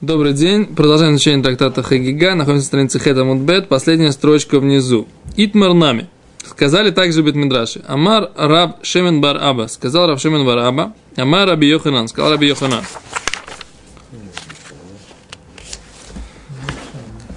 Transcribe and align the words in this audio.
Добрый 0.00 0.32
день. 0.32 0.64
Продолжаем 0.64 1.16
изучение 1.16 1.42
трактата 1.42 1.82
Хагига. 1.82 2.36
Находимся 2.36 2.62
на 2.62 2.66
странице 2.68 3.00
Хета 3.00 3.24
Мудбет. 3.24 3.68
Последняя 3.68 4.12
строчка 4.12 4.60
внизу. 4.60 5.08
Итмар 5.36 5.74
нами. 5.74 6.06
Сказали 6.46 6.92
также 6.92 7.20
Бетмидраши. 7.24 7.82
Амар 7.88 8.30
Раб 8.36 8.76
Шемен 8.84 9.20
Бар 9.20 9.38
Аба. 9.42 9.66
Сказал 9.66 10.06
Раб 10.06 10.20
Шемен 10.20 10.46
Бар 10.46 10.58
Аба. 10.58 10.92
Амар 11.16 11.48
Раби 11.48 11.66
Йоханан. 11.66 12.06
Сказал 12.06 12.30
Раби 12.30 12.46
Йоханан. 12.46 12.84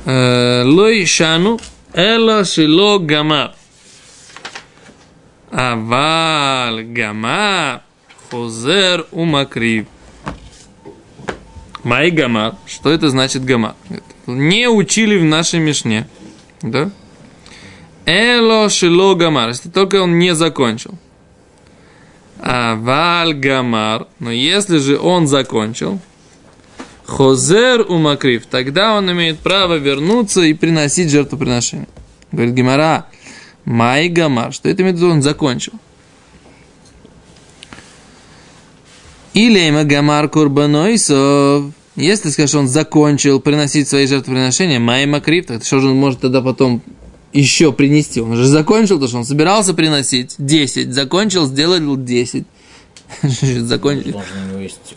Э, 0.06 0.62
Лой 0.64 1.04
Шану 1.08 1.60
Эло 1.96 2.46
Шило 2.46 3.00
Гамар. 3.00 3.56
Аваль 5.50 6.84
Гамар. 6.84 7.82
Хозер 8.30 9.08
Умакрив. 9.12 9.88
Май 11.84 12.12
гамар. 12.12 12.56
Что 12.66 12.92
это 12.92 13.10
значит 13.10 13.44
гамар? 13.44 13.76
Не 14.28 14.70
учили 14.70 15.18
в 15.18 15.24
нашей 15.24 15.60
Мишне. 15.60 16.08
Да? 16.62 16.92
Эло 18.06 18.70
шило 18.70 19.16
гамар. 19.16 19.50
Если 19.50 19.70
только 19.70 20.02
он 20.02 20.20
не 20.20 20.36
закончил. 20.36 20.96
А 22.40 22.76
валь 22.76 23.34
гамар. 23.34 24.08
Но 24.20 24.32
если 24.32 24.78
же 24.78 25.00
он 25.00 25.28
закончил. 25.28 26.00
Хозер 27.06 27.82
умакрив. 27.82 28.46
Тогда 28.46 28.96
он 28.96 29.12
имеет 29.12 29.40
право 29.40 29.76
вернуться 29.76 30.42
и 30.42 30.54
приносить 30.54 31.10
жертвоприношение. 31.10 31.88
Говорит 32.32 32.54
Гимара. 32.54 33.08
Май 33.66 34.08
гамар. 34.08 34.54
Что 34.54 34.70
это 34.70 34.84
имеет 34.84 34.98
в 34.98 35.00
виду? 35.00 35.12
Он 35.12 35.22
закончил. 35.24 35.74
Или 39.34 39.84
гамар 39.84 40.30
курбанойсов. 40.30 41.74
Если, 41.96 42.30
скажешь, 42.30 42.56
он 42.56 42.68
закончил 42.68 43.40
приносить 43.40 43.88
свои 43.88 44.08
жертвоприношения, 44.08 44.80
майма 44.80 45.20
крив, 45.20 45.48
так 45.48 45.64
что 45.64 45.80
же 45.80 45.90
он 45.90 45.98
может 45.98 46.22
тогда 46.22 46.42
потом 46.42 46.82
еще 47.34 47.74
принести? 47.74 48.22
Он 48.22 48.36
же 48.36 48.46
закончил 48.46 49.00
то, 49.00 49.08
что 49.08 49.18
он 49.18 49.26
собирался 49.26 49.74
приносить 49.74 50.36
10, 50.38 50.94
закончил, 50.94 51.48
сделал 51.48 51.98
10. 51.98 52.46
Закончил. 53.60 54.22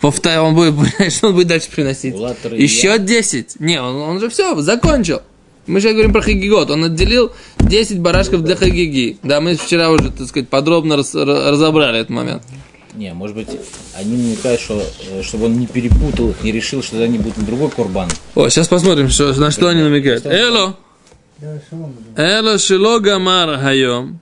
Повторяю, 0.00 0.42
он 0.42 0.54
будет, 0.54 0.74
что 1.12 1.28
он 1.28 1.34
будет 1.34 1.48
дальше 1.48 1.68
приносить? 1.70 2.14
Еще 2.52 2.98
10. 2.98 3.58
Не, 3.58 3.82
он, 3.82 3.96
он 3.96 4.20
же 4.20 4.28
все, 4.28 4.60
закончил. 4.60 5.22
Мы 5.66 5.80
же 5.80 5.92
говорим 5.92 6.12
про 6.12 6.20
Хагигот. 6.20 6.70
Он 6.70 6.84
отделил 6.84 7.32
10 7.58 7.98
барашков 8.00 8.42
для 8.42 8.54
Хагиги. 8.54 9.18
Да, 9.22 9.40
мы 9.40 9.56
вчера 9.56 9.90
уже, 9.90 10.10
так 10.10 10.28
сказать, 10.28 10.48
подробно 10.48 10.96
раз, 10.96 11.14
разобрали 11.14 12.00
этот 12.00 12.10
момент. 12.10 12.42
Не, 12.94 13.12
может 13.12 13.34
быть, 13.34 13.48
они 13.96 14.16
намекают, 14.16 14.60
что, 14.60 14.80
э, 15.10 15.22
чтобы 15.22 15.46
он 15.46 15.58
не 15.58 15.66
перепутал 15.66 16.30
их, 16.30 16.44
не 16.44 16.52
решил, 16.52 16.80
что 16.80 17.02
они 17.02 17.18
будут 17.18 17.38
на 17.38 17.44
другой 17.44 17.68
курбан. 17.70 18.08
О, 18.36 18.48
сейчас 18.48 18.68
посмотрим, 18.68 19.08
что, 19.08 19.32
на 19.34 19.50
что 19.50 19.68
они 19.68 19.82
намекают. 19.82 20.24
Эло. 20.26 20.76
Эло 22.16 22.58
шило 22.58 23.00
гамар 23.00 23.58
хайом. 23.58 24.20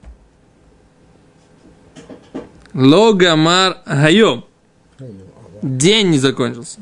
Ло 2.73 3.13
гамар 3.13 3.77
хайом. 3.85 4.45
День 5.61 6.09
не 6.09 6.17
закончился. 6.17 6.79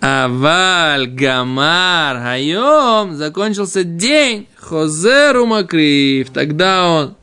Аваль 0.00 1.08
гамар 1.08 2.18
хайом. 2.18 3.16
Закончился 3.16 3.82
день. 3.82 4.46
Хозеру 4.56 5.46
макрив. 5.46 6.30
Тогда 6.30 6.88
он... 6.88 7.16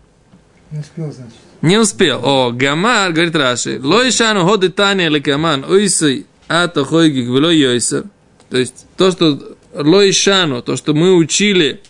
Не 0.72 0.80
успел, 0.80 1.10
значит. 1.10 1.45
Не 1.66 1.80
успел. 1.80 2.22
О, 2.24 2.52
Гамар, 2.52 3.12
говорит 3.12 3.36
Раши, 3.36 3.80
лоишану 3.82 4.46
ходы 4.46 4.70
таня 4.70 5.10
лекаман, 5.10 5.66
уйсы, 5.68 6.28
ато 6.48 6.86
хойгик, 6.86 7.26
вело 7.26 7.50
йойсер. 7.50 8.04
То 8.52 8.58
есть, 8.58 8.86
то, 8.98 9.10
что 9.10 9.58
лоишану, 9.74 10.62
то, 10.62 10.76
что 10.76 10.94
мы 10.94 11.16
учили, 11.16 11.82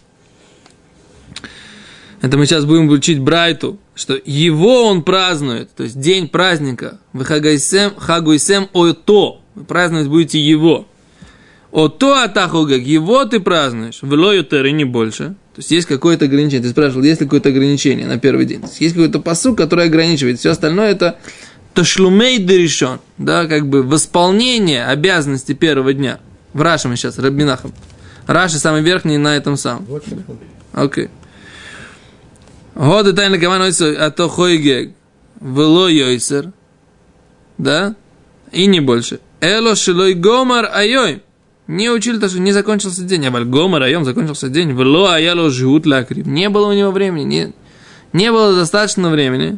это 2.22 2.38
мы 2.38 2.46
сейчас 2.46 2.64
будем 2.64 2.88
учить 2.88 3.20
Брайту, 3.20 3.78
что 3.96 4.18
его 4.24 4.86
он 4.86 5.04
празднует, 5.04 5.76
то 5.76 5.84
есть 5.84 6.00
день 6.00 6.30
праздника, 6.30 7.02
вы 7.12 7.26
хагайсем, 7.26 7.98
хагуйсем 7.98 8.70
ото, 8.72 9.42
праздновать 9.68 10.08
будете 10.08 10.40
его. 10.40 10.88
Ото 11.74 12.24
атахугак, 12.24 12.80
его 12.80 13.26
ты 13.26 13.42
празднуешь, 13.42 14.00
вело 14.04 14.32
и 14.32 14.72
не 14.72 14.86
больше. 14.86 15.36
То 15.56 15.60
есть 15.60 15.72
есть 15.72 15.88
какое-то 15.88 16.26
ограничение. 16.26 16.64
Ты 16.64 16.70
спрашивал, 16.70 17.04
есть 17.04 17.22
ли 17.22 17.28
какое-то 17.28 17.48
ограничение 17.48 18.06
на 18.06 18.20
первый 18.20 18.46
день. 18.46 18.62
есть, 18.64 18.82
есть 18.82 18.94
какой-то 18.94 19.20
посук, 19.20 19.58
который 19.58 19.86
ограничивает. 19.86 20.38
Все 20.38 20.50
остальное 20.50 20.92
это 20.92 21.18
ташлумей 21.74 22.40
дерешон. 22.40 23.00
Да, 23.18 23.46
как 23.46 23.70
бы 23.70 23.82
восполнение 23.82 24.86
обязанности 24.86 25.54
первого 25.54 25.94
дня. 25.94 26.20
В 26.52 26.62
Раше 26.62 26.90
мы 26.90 26.98
сейчас, 26.98 27.18
Рабинахом. 27.20 27.74
Раши 28.28 28.58
самый 28.58 28.82
верхний 28.82 29.18
на 29.18 29.38
этом 29.38 29.56
самом. 29.56 29.88
Окей. 30.74 31.10
Годы 32.76 33.14
тайны 33.14 33.40
каманойсу, 33.40 33.96
а 33.98 34.12
то 34.12 34.28
хойгег. 34.28 34.92
Вело 35.40 35.88
йойсер. 35.88 36.52
Да? 37.58 37.96
И 38.52 38.66
не 38.66 38.82
больше. 38.82 39.22
Эло 39.40 39.76
шилой 39.76 40.16
гомар 40.16 40.70
айой. 40.74 41.24
Не 41.68 41.90
учили 41.90 42.20
то, 42.20 42.30
что 42.30 42.40
не 42.40 42.52
закончился 42.52 43.04
день. 43.04 43.26
А 43.26 43.32
Бальгома 43.32 43.80
район 43.80 44.06
закончился 44.06 44.50
день. 44.50 44.74
Вло 44.74 45.12
аяло 45.12 45.50
жгут 45.50 45.86
лякрив. 45.86 46.26
Не 46.26 46.50
было 46.50 46.68
у 46.68 46.74
него 46.74 46.92
времени. 46.92 47.24
Не, 47.24 47.54
не 48.14 48.32
было 48.32 48.56
достаточно 48.56 49.10
времени. 49.10 49.58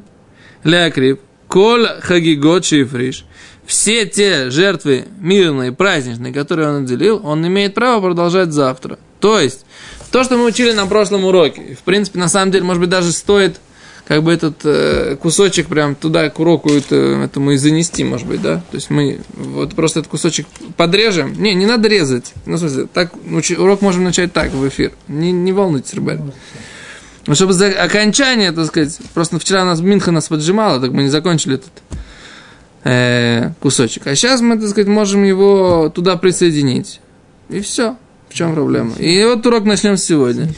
Лякрив. 0.63 1.19
Коль 1.47 1.87
хагигот 2.01 2.65
шифриш. 2.65 3.25
Все 3.65 4.05
те 4.05 4.49
жертвы 4.49 5.05
мирные, 5.19 5.73
праздничные, 5.73 6.33
которые 6.33 6.69
он 6.69 6.83
отделил, 6.83 7.19
он 7.23 7.45
имеет 7.45 7.73
право 7.73 8.01
продолжать 8.01 8.53
завтра. 8.53 8.97
То 9.19 9.39
есть, 9.39 9.65
то, 10.09 10.23
что 10.23 10.37
мы 10.37 10.45
учили 10.45 10.71
на 10.71 10.87
прошлом 10.87 11.25
уроке, 11.25 11.75
в 11.77 11.83
принципе, 11.83 12.17
на 12.17 12.29
самом 12.29 12.51
деле, 12.51 12.63
может 12.63 12.79
быть, 12.79 12.89
даже 12.89 13.11
стоит 13.11 13.59
как 14.07 14.23
бы 14.23 14.31
этот 14.31 14.61
э, 14.63 15.17
кусочек 15.21 15.67
прям 15.67 15.93
туда 15.93 16.29
к 16.29 16.39
уроку 16.39 16.69
это, 16.69 16.95
этому 16.95 17.51
и 17.51 17.57
занести, 17.57 18.05
может 18.05 18.25
быть, 18.25 18.41
да? 18.41 18.63
То 18.71 18.75
есть 18.75 18.89
мы 18.89 19.19
вот 19.33 19.75
просто 19.75 19.99
этот 19.99 20.09
кусочек 20.09 20.47
подрежем. 20.77 21.33
Не, 21.33 21.53
не 21.53 21.65
надо 21.65 21.89
резать. 21.89 22.33
Ну, 22.45 22.55
в 22.55 22.59
смысле, 22.59 22.87
так, 22.93 23.11
урок 23.57 23.81
можем 23.81 24.05
начать 24.05 24.31
так 24.31 24.51
в 24.53 24.65
эфир. 24.67 24.93
Не, 25.09 25.33
не 25.33 25.51
волнуйтесь, 25.51 25.93
ребят. 25.93 26.21
Ну, 27.25 27.35
чтобы 27.35 27.51
за 27.51 27.67
окончание, 27.67 28.53
так 28.53 28.67
сказать, 28.67 28.97
просто 29.13 29.37
вчера 29.39 29.65
нас 29.65 29.81
Минха 29.81 30.11
нас 30.11 30.29
поджимала, 30.29 30.79
так 30.79 30.91
мы 30.91 31.03
не 31.03 31.09
закончили 31.09 31.55
этот 31.55 31.73
э, 32.85 33.51
кусочек. 33.59 34.07
А 34.07 34.15
сейчас 34.15 34.39
мы, 34.39 34.57
так 34.57 34.69
сказать, 34.69 34.87
можем 34.87 35.25
его 35.25 35.91
туда 35.93 36.15
присоединить. 36.15 37.01
И 37.49 37.59
все. 37.59 37.97
В 38.29 38.33
чем 38.33 38.53
проблема? 38.53 38.93
И 38.95 39.21
вот 39.25 39.45
урок 39.45 39.65
начнем 39.65 39.97
сегодня. 39.97 40.49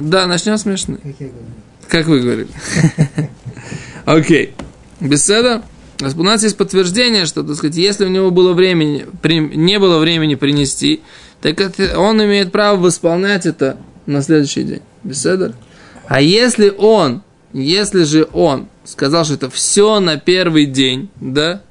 Да, 0.00 0.26
начнем 0.26 0.56
смешно. 0.58 0.96
Как 0.96 1.14
я 1.18 1.28
говорю. 1.28 1.46
Как 1.88 2.06
вы 2.06 2.20
говорили. 2.20 2.48
Окей. 4.04 4.54
Беседа. 5.00 5.62
У 6.16 6.22
нас 6.22 6.42
есть 6.42 6.56
подтверждение, 6.56 7.26
что, 7.26 7.42
так 7.42 7.56
сказать, 7.56 7.76
если 7.76 8.06
у 8.06 8.08
него 8.08 8.30
было 8.30 8.54
времени, 8.54 9.06
не 9.22 9.78
было 9.78 9.98
времени 9.98 10.34
принести, 10.34 11.02
так 11.42 11.60
это, 11.60 11.98
он 11.98 12.22
имеет 12.24 12.52
право 12.52 12.78
восполнять 12.78 13.44
это 13.44 13.76
на 14.06 14.22
следующий 14.22 14.62
день. 14.62 14.82
Беседа. 15.04 15.54
А 16.06 16.22
если 16.22 16.70
он, 16.70 17.22
если 17.52 18.04
же 18.04 18.26
он 18.32 18.68
сказал, 18.84 19.24
что 19.24 19.34
это 19.34 19.50
все 19.50 20.00
на 20.00 20.16
первый 20.16 20.64
день, 20.64 21.10
да, 21.20 21.62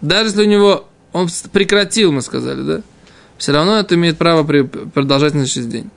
даже 0.00 0.30
если 0.30 0.42
у 0.42 0.48
него, 0.48 0.88
он 1.12 1.28
прекратил, 1.52 2.10
мы 2.10 2.22
сказали, 2.22 2.62
да, 2.62 2.82
все 3.36 3.52
равно 3.52 3.78
это 3.78 3.94
имеет 3.94 4.18
право 4.18 4.42
продолжать 4.42 5.34
на 5.34 5.46
следующий 5.46 5.70
день. 5.70 5.90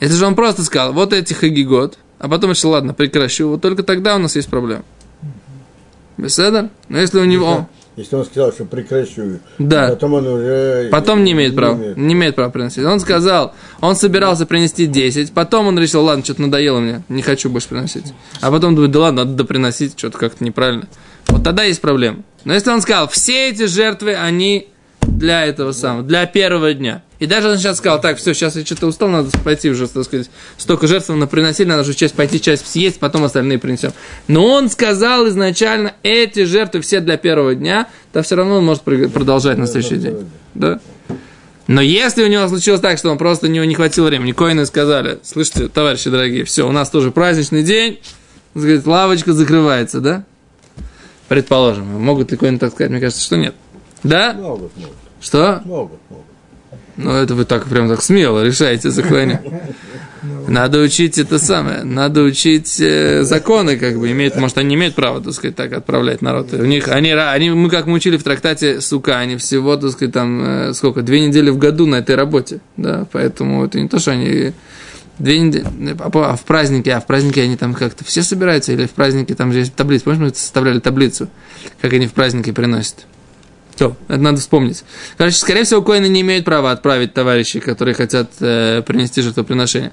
Если 0.00 0.16
же 0.16 0.26
он 0.26 0.34
просто 0.34 0.62
сказал, 0.62 0.92
вот 0.92 1.12
эти 1.12 1.32
хагигот, 1.32 1.98
а 2.18 2.28
потом 2.28 2.50
решил, 2.50 2.70
ладно, 2.70 2.94
прекращу. 2.94 3.48
Вот 3.48 3.62
только 3.62 3.82
тогда 3.82 4.16
у 4.16 4.18
нас 4.18 4.36
есть 4.36 4.48
проблема. 4.48 4.84
Беседа? 6.16 6.70
Но 6.88 6.98
если 6.98 7.18
у 7.18 7.24
него... 7.24 7.68
Если 7.96 8.14
он 8.14 8.26
сказал, 8.26 8.52
что 8.52 8.66
прекращу, 8.66 9.40
да. 9.58 9.88
потом 9.88 10.14
он 10.14 10.26
уже... 10.26 10.90
Потом 10.90 11.24
не 11.24 11.32
имеет 11.32 11.56
права. 11.56 11.76
Не 11.76 11.80
имеет. 11.80 11.96
не 11.96 12.12
имеет 12.12 12.34
права 12.34 12.50
приносить. 12.50 12.84
Он 12.84 13.00
сказал, 13.00 13.54
он 13.80 13.96
собирался 13.96 14.44
принести 14.44 14.86
10, 14.86 15.32
потом 15.32 15.68
он 15.68 15.78
решил, 15.78 16.04
ладно, 16.04 16.22
что-то 16.22 16.42
надоело 16.42 16.78
мне, 16.78 17.02
не 17.08 17.22
хочу 17.22 17.48
больше 17.48 17.68
приносить. 17.68 18.12
А 18.42 18.50
потом 18.50 18.74
думает, 18.74 18.92
да 18.92 19.00
ладно, 19.00 19.24
надо 19.24 19.36
доприносить, 19.36 19.98
что-то 19.98 20.18
как-то 20.18 20.44
неправильно. 20.44 20.88
Вот 21.28 21.42
тогда 21.42 21.62
есть 21.62 21.80
проблема. 21.80 22.18
Но 22.44 22.52
если 22.52 22.70
он 22.70 22.82
сказал, 22.82 23.08
все 23.08 23.48
эти 23.48 23.64
жертвы, 23.64 24.14
они 24.14 24.68
для 25.16 25.46
этого 25.46 25.72
самого, 25.72 26.02
для 26.02 26.26
первого 26.26 26.74
дня. 26.74 27.02
И 27.18 27.26
даже 27.26 27.48
он 27.48 27.56
сейчас 27.56 27.78
сказал, 27.78 28.00
так, 28.00 28.18
все, 28.18 28.34
сейчас 28.34 28.56
я 28.56 28.64
что-то 28.64 28.86
устал, 28.86 29.08
надо 29.08 29.30
пойти 29.42 29.70
уже, 29.70 29.88
так 29.88 30.04
сказать, 30.04 30.30
столько 30.58 30.86
жертв 30.86 31.08
на 31.08 31.26
приносили, 31.26 31.68
надо 31.68 31.82
уже 31.82 31.94
часть 31.94 32.14
пойти, 32.14 32.40
часть 32.40 32.66
съесть, 32.66 32.98
потом 32.98 33.24
остальные 33.24 33.58
принесем. 33.58 33.92
Но 34.28 34.44
он 34.46 34.68
сказал 34.68 35.26
изначально, 35.28 35.94
эти 36.02 36.44
жертвы 36.44 36.82
все 36.82 37.00
для 37.00 37.16
первого 37.16 37.54
дня, 37.54 37.88
то 38.12 38.22
все 38.22 38.36
равно 38.36 38.56
он 38.56 38.64
может 38.66 38.82
продолжать 38.82 39.56
на 39.56 39.66
следующий 39.66 39.96
день. 39.96 40.28
Да? 40.54 40.80
Но 41.66 41.80
если 41.80 42.22
у 42.22 42.28
него 42.28 42.46
случилось 42.48 42.80
так, 42.80 42.98
что 42.98 43.10
он 43.10 43.18
просто 43.18 43.46
у 43.46 43.50
него 43.50 43.64
не 43.64 43.74
хватило 43.74 44.06
времени, 44.06 44.32
коины 44.32 44.66
сказали, 44.66 45.18
слышите, 45.22 45.68
товарищи 45.68 46.10
дорогие, 46.10 46.44
все, 46.44 46.68
у 46.68 46.72
нас 46.72 46.90
тоже 46.90 47.10
праздничный 47.10 47.62
день, 47.62 48.00
сказать, 48.50 48.86
лавочка 48.86 49.32
закрывается, 49.32 50.00
да? 50.00 50.24
Предположим, 51.28 51.86
могут 51.86 52.30
ли 52.30 52.36
коины 52.36 52.58
так 52.58 52.72
сказать? 52.72 52.90
Мне 52.90 53.00
кажется, 53.00 53.24
что 53.24 53.36
нет. 53.36 53.54
Да? 54.04 54.34
Могут, 54.34 54.76
могут. 54.76 55.05
Что? 55.20 55.62
Могут, 55.64 56.00
могут. 56.10 56.26
Ну, 56.96 57.10
это 57.12 57.34
вы 57.34 57.44
так 57.44 57.66
прям 57.66 57.88
так 57.88 58.02
смело 58.02 58.42
решаете 58.44 58.90
заклонять. 58.90 59.42
Надо 60.48 60.80
учить 60.80 61.18
это 61.18 61.38
самое, 61.38 61.82
надо 61.84 62.22
учить 62.22 62.80
э, 62.80 63.22
законы, 63.22 63.76
как 63.76 63.98
бы, 63.98 64.10
имеют, 64.12 64.36
может, 64.36 64.58
они 64.58 64.74
имеют 64.76 64.94
права, 64.94 65.20
так 65.20 65.32
сказать, 65.34 65.56
так 65.56 65.72
отправлять 65.72 66.22
народ. 66.22 66.52
У 66.52 66.64
них, 66.64 66.88
они, 66.88 67.10
они, 67.10 67.50
мы 67.50 67.68
как 67.68 67.86
мы 67.86 67.94
учили 67.94 68.16
в 68.16 68.22
трактате 68.22 68.80
Сука, 68.80 69.18
они 69.18 69.36
всего, 69.36 69.76
так 69.76 69.90
сказать, 69.90 70.14
там, 70.14 70.42
э, 70.42 70.72
сколько, 70.72 71.02
две 71.02 71.26
недели 71.26 71.50
в 71.50 71.58
году 71.58 71.86
на 71.86 71.96
этой 71.96 72.14
работе, 72.14 72.60
да, 72.76 73.06
поэтому 73.12 73.64
это 73.64 73.80
не 73.80 73.88
то, 73.88 73.98
что 73.98 74.12
они 74.12 74.52
две 75.18 75.38
недели, 75.40 75.66
а 75.98 76.10
а 76.12 76.36
в 76.36 76.44
празднике, 76.44 76.92
а 76.92 77.00
в 77.00 77.06
празднике 77.06 77.42
они 77.42 77.56
там 77.56 77.74
как-то 77.74 78.04
все 78.04 78.22
собираются, 78.22 78.72
или 78.72 78.86
в 78.86 78.92
празднике 78.92 79.34
там 79.34 79.52
же 79.52 79.60
есть 79.60 79.74
таблица, 79.74 80.04
помнишь, 80.04 80.20
мы 80.20 80.34
составляли 80.34 80.78
таблицу, 80.78 81.28
как 81.80 81.92
они 81.92 82.06
в 82.06 82.12
празднике 82.12 82.52
приносят? 82.52 83.06
Все, 83.76 83.94
это 84.08 84.18
надо 84.18 84.40
вспомнить. 84.40 84.84
Короче, 85.18 85.36
скорее 85.36 85.64
всего, 85.64 85.82
коины 85.82 86.08
не 86.08 86.22
имеют 86.22 86.46
права 86.46 86.70
отправить 86.70 87.12
товарищей, 87.12 87.60
которые 87.60 87.94
хотят 87.94 88.30
э, 88.40 88.82
принести 88.86 89.20
жертвоприношение. 89.20 89.92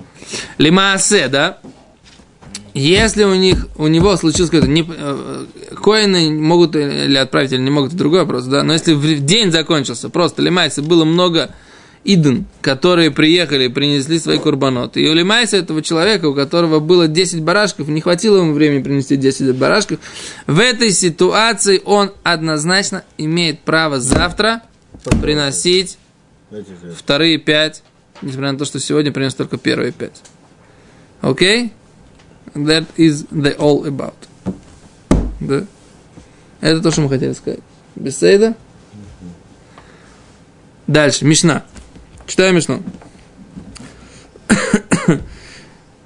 Лимаасе, 0.57 1.27
да? 1.27 1.57
Если 2.73 3.25
у 3.25 3.35
них, 3.35 3.67
у 3.75 3.87
него 3.87 4.15
случилось 4.15 4.49
какое-то... 4.49 4.71
Не, 4.71 4.85
э, 4.87 5.45
коины 5.83 6.31
могут 6.31 6.77
или 6.77 7.17
отправить, 7.17 7.51
или 7.51 7.59
не 7.59 7.71
могут, 7.71 7.89
это 7.89 7.97
другой 7.97 8.21
вопрос, 8.21 8.45
да? 8.45 8.63
Но 8.63 8.71
если 8.71 8.93
в 8.93 9.25
день 9.25 9.51
закончился, 9.51 10.09
просто 10.09 10.41
лимайса, 10.41 10.81
было 10.81 11.03
много 11.03 11.53
иден, 12.03 12.45
которые 12.61 13.11
приехали 13.11 13.67
принесли 13.67 14.19
свои 14.19 14.37
курбаноты. 14.37 15.01
И 15.01 15.09
у 15.09 15.13
лимайса 15.13 15.57
этого 15.57 15.81
человека, 15.81 16.25
у 16.25 16.33
которого 16.33 16.79
было 16.79 17.07
10 17.07 17.41
барашков, 17.41 17.87
не 17.87 18.01
хватило 18.01 18.37
ему 18.37 18.53
времени 18.53 18.83
принести 18.83 19.15
10 19.15 19.55
барашков, 19.55 19.99
в 20.47 20.59
этой 20.59 20.91
ситуации 20.91 21.81
он 21.83 22.11
однозначно 22.23 23.03
имеет 23.17 23.61
право 23.61 23.99
завтра 23.99 24.63
приносить 25.21 25.97
вторые 26.97 27.37
пять, 27.37 27.83
несмотря 28.21 28.51
на 28.51 28.57
то, 28.57 28.65
что 28.65 28.79
сегодня 28.79 29.11
принес 29.11 29.33
только 29.33 29.57
первые 29.57 29.91
пять. 29.91 30.21
Окей? 31.21 31.73
That 32.53 32.85
is 32.97 33.27
the 33.29 33.57
all 33.57 33.85
about. 33.85 34.13
Да? 35.39 35.65
Это 36.61 36.81
то, 36.81 36.91
что 36.91 37.01
мы 37.01 37.09
хотели 37.09 37.33
сказать. 37.33 37.59
Беседа. 37.95 38.55
Дальше, 40.87 41.25
Мишна. 41.25 41.65
Читаем 42.27 42.55
Мишну. 42.55 42.83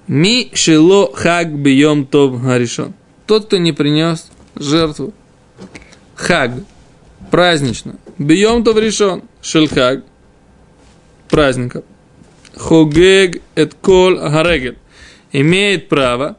Ми 0.07 0.51
шило 0.53 1.11
хаг 1.13 1.53
бьем 1.53 2.05
тов 2.05 2.41
гаришон. 2.41 2.93
Тот, 3.25 3.45
кто 3.45 3.57
не 3.57 3.73
принес 3.73 4.29
жертву. 4.55 5.13
Хаг. 6.15 6.51
Празднично. 7.31 7.95
Бьем 8.17 8.63
тов 8.63 8.77
решен. 8.77 9.23
Шельхаг 9.41 10.03
праздника. 11.29 11.83
Хогег 12.55 13.41
эт 13.55 13.75
кол 13.75 14.15
гарегель. 14.15 14.77
Имеет 15.31 15.89
право 15.89 16.37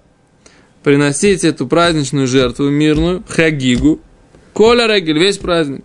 приносить 0.82 1.44
эту 1.44 1.66
праздничную 1.66 2.26
жертву 2.26 2.70
мирную, 2.70 3.22
хагигу, 3.28 4.00
коля 4.52 4.86
регель, 4.86 5.19
весь 5.19 5.38
праздник. 5.38 5.84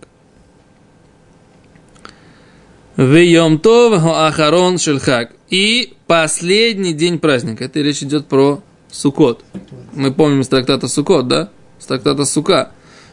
Вейом 2.96 3.58
тов 3.58 4.04
ахарон 4.04 4.78
шельхаг. 4.78 5.32
И 5.50 5.94
последний 6.06 6.92
день 6.92 7.18
праздника. 7.18 7.64
Это 7.64 7.80
речь 7.80 8.02
идет 8.02 8.26
про 8.26 8.62
Сукот. 8.90 9.44
Мы 9.94 10.12
помним 10.12 10.42
из 10.42 10.48
трактата 10.48 10.86
Сукот, 10.86 11.26
да? 11.26 11.50
С 11.80 11.86
трактата 11.86 12.24
Сука. 12.24 12.70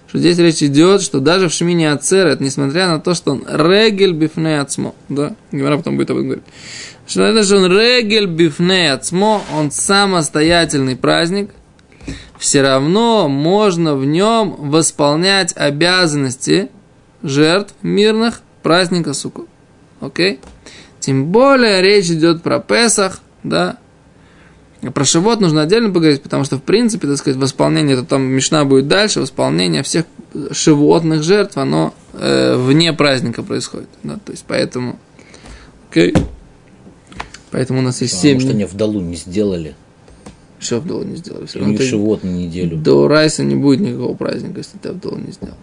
Что 0.07 0.19
здесь 0.19 0.37
речь 0.37 0.61
идет, 0.61 1.01
что 1.01 1.19
даже 1.19 1.49
в 1.49 1.53
Шмине 1.53 1.91
Ацерет, 1.91 2.41
несмотря 2.41 2.89
на 2.89 2.99
то, 2.99 3.15
что 3.15 3.31
он 3.31 3.45
регель 3.47 4.11
бифне 4.11 4.59
ацмо, 4.59 4.93
да? 5.09 5.35
Гимара 5.51 5.77
потом 5.77 5.97
будет 5.97 6.11
об 6.11 6.17
этом 6.17 6.27
говорить. 6.27 6.45
Что 7.07 7.23
это 7.23 7.43
же 7.43 7.57
он 7.57 7.71
регель 7.71 8.27
бифне 8.27 8.91
ацмо, 8.91 9.41
он 9.55 9.71
самостоятельный 9.71 10.95
праздник, 10.95 11.51
все 12.37 12.61
равно 12.61 13.29
можно 13.29 13.95
в 13.95 14.05
нем 14.05 14.55
восполнять 14.57 15.53
обязанности 15.55 16.69
жертв 17.23 17.73
мирных 17.81 18.41
праздника 18.63 19.13
Сукот. 19.13 19.47
Окей? 20.01 20.39
Тем 20.99 21.27
более 21.27 21.81
речь 21.81 22.09
идет 22.09 22.43
про 22.43 22.59
Песах, 22.59 23.21
да, 23.43 23.77
про 24.93 25.05
Шивот 25.05 25.39
нужно 25.41 25.61
отдельно 25.61 25.91
поговорить, 25.91 26.21
потому 26.23 26.43
что, 26.43 26.57
в 26.57 26.63
принципе, 26.63 27.07
так 27.07 27.17
сказать, 27.17 27.39
восполнение, 27.39 27.93
это 27.93 28.03
там 28.03 28.23
Мишна 28.23 28.65
будет 28.65 28.87
дальше, 28.87 29.21
восполнение 29.21 29.83
всех 29.83 30.05
животных 30.33 31.23
жертв, 31.23 31.57
оно 31.57 31.93
э, 32.13 32.55
вне 32.55 32.91
праздника 32.93 33.43
происходит. 33.43 33.89
Да, 34.03 34.17
то 34.25 34.31
есть, 34.31 34.43
поэтому, 34.47 34.99
окей. 35.89 36.13
Поэтому 37.51 37.79
у 37.79 37.81
нас 37.83 38.01
есть 38.01 38.19
семь 38.19 38.37
Потому 38.37 38.49
что 38.49 38.55
они 38.57 38.65
вдалу 38.65 39.01
не 39.01 39.15
сделали. 39.15 39.75
Что 40.59 40.77
Абдулла 40.77 41.03
не 41.03 41.15
сделали? 41.15 41.47
Все 41.47 41.59
равно 41.59 41.77
ты- 41.77 41.83
живот 41.83 42.23
на 42.23 42.29
неделю. 42.29 42.77
до 42.77 43.07
Райса 43.07 43.43
не 43.43 43.55
будет 43.55 43.81
никакого 43.81 44.15
праздника, 44.15 44.59
если 44.59 44.77
ты 44.77 44.89
Абдулла 44.89 45.17
не 45.17 45.31
сделал. 45.31 45.57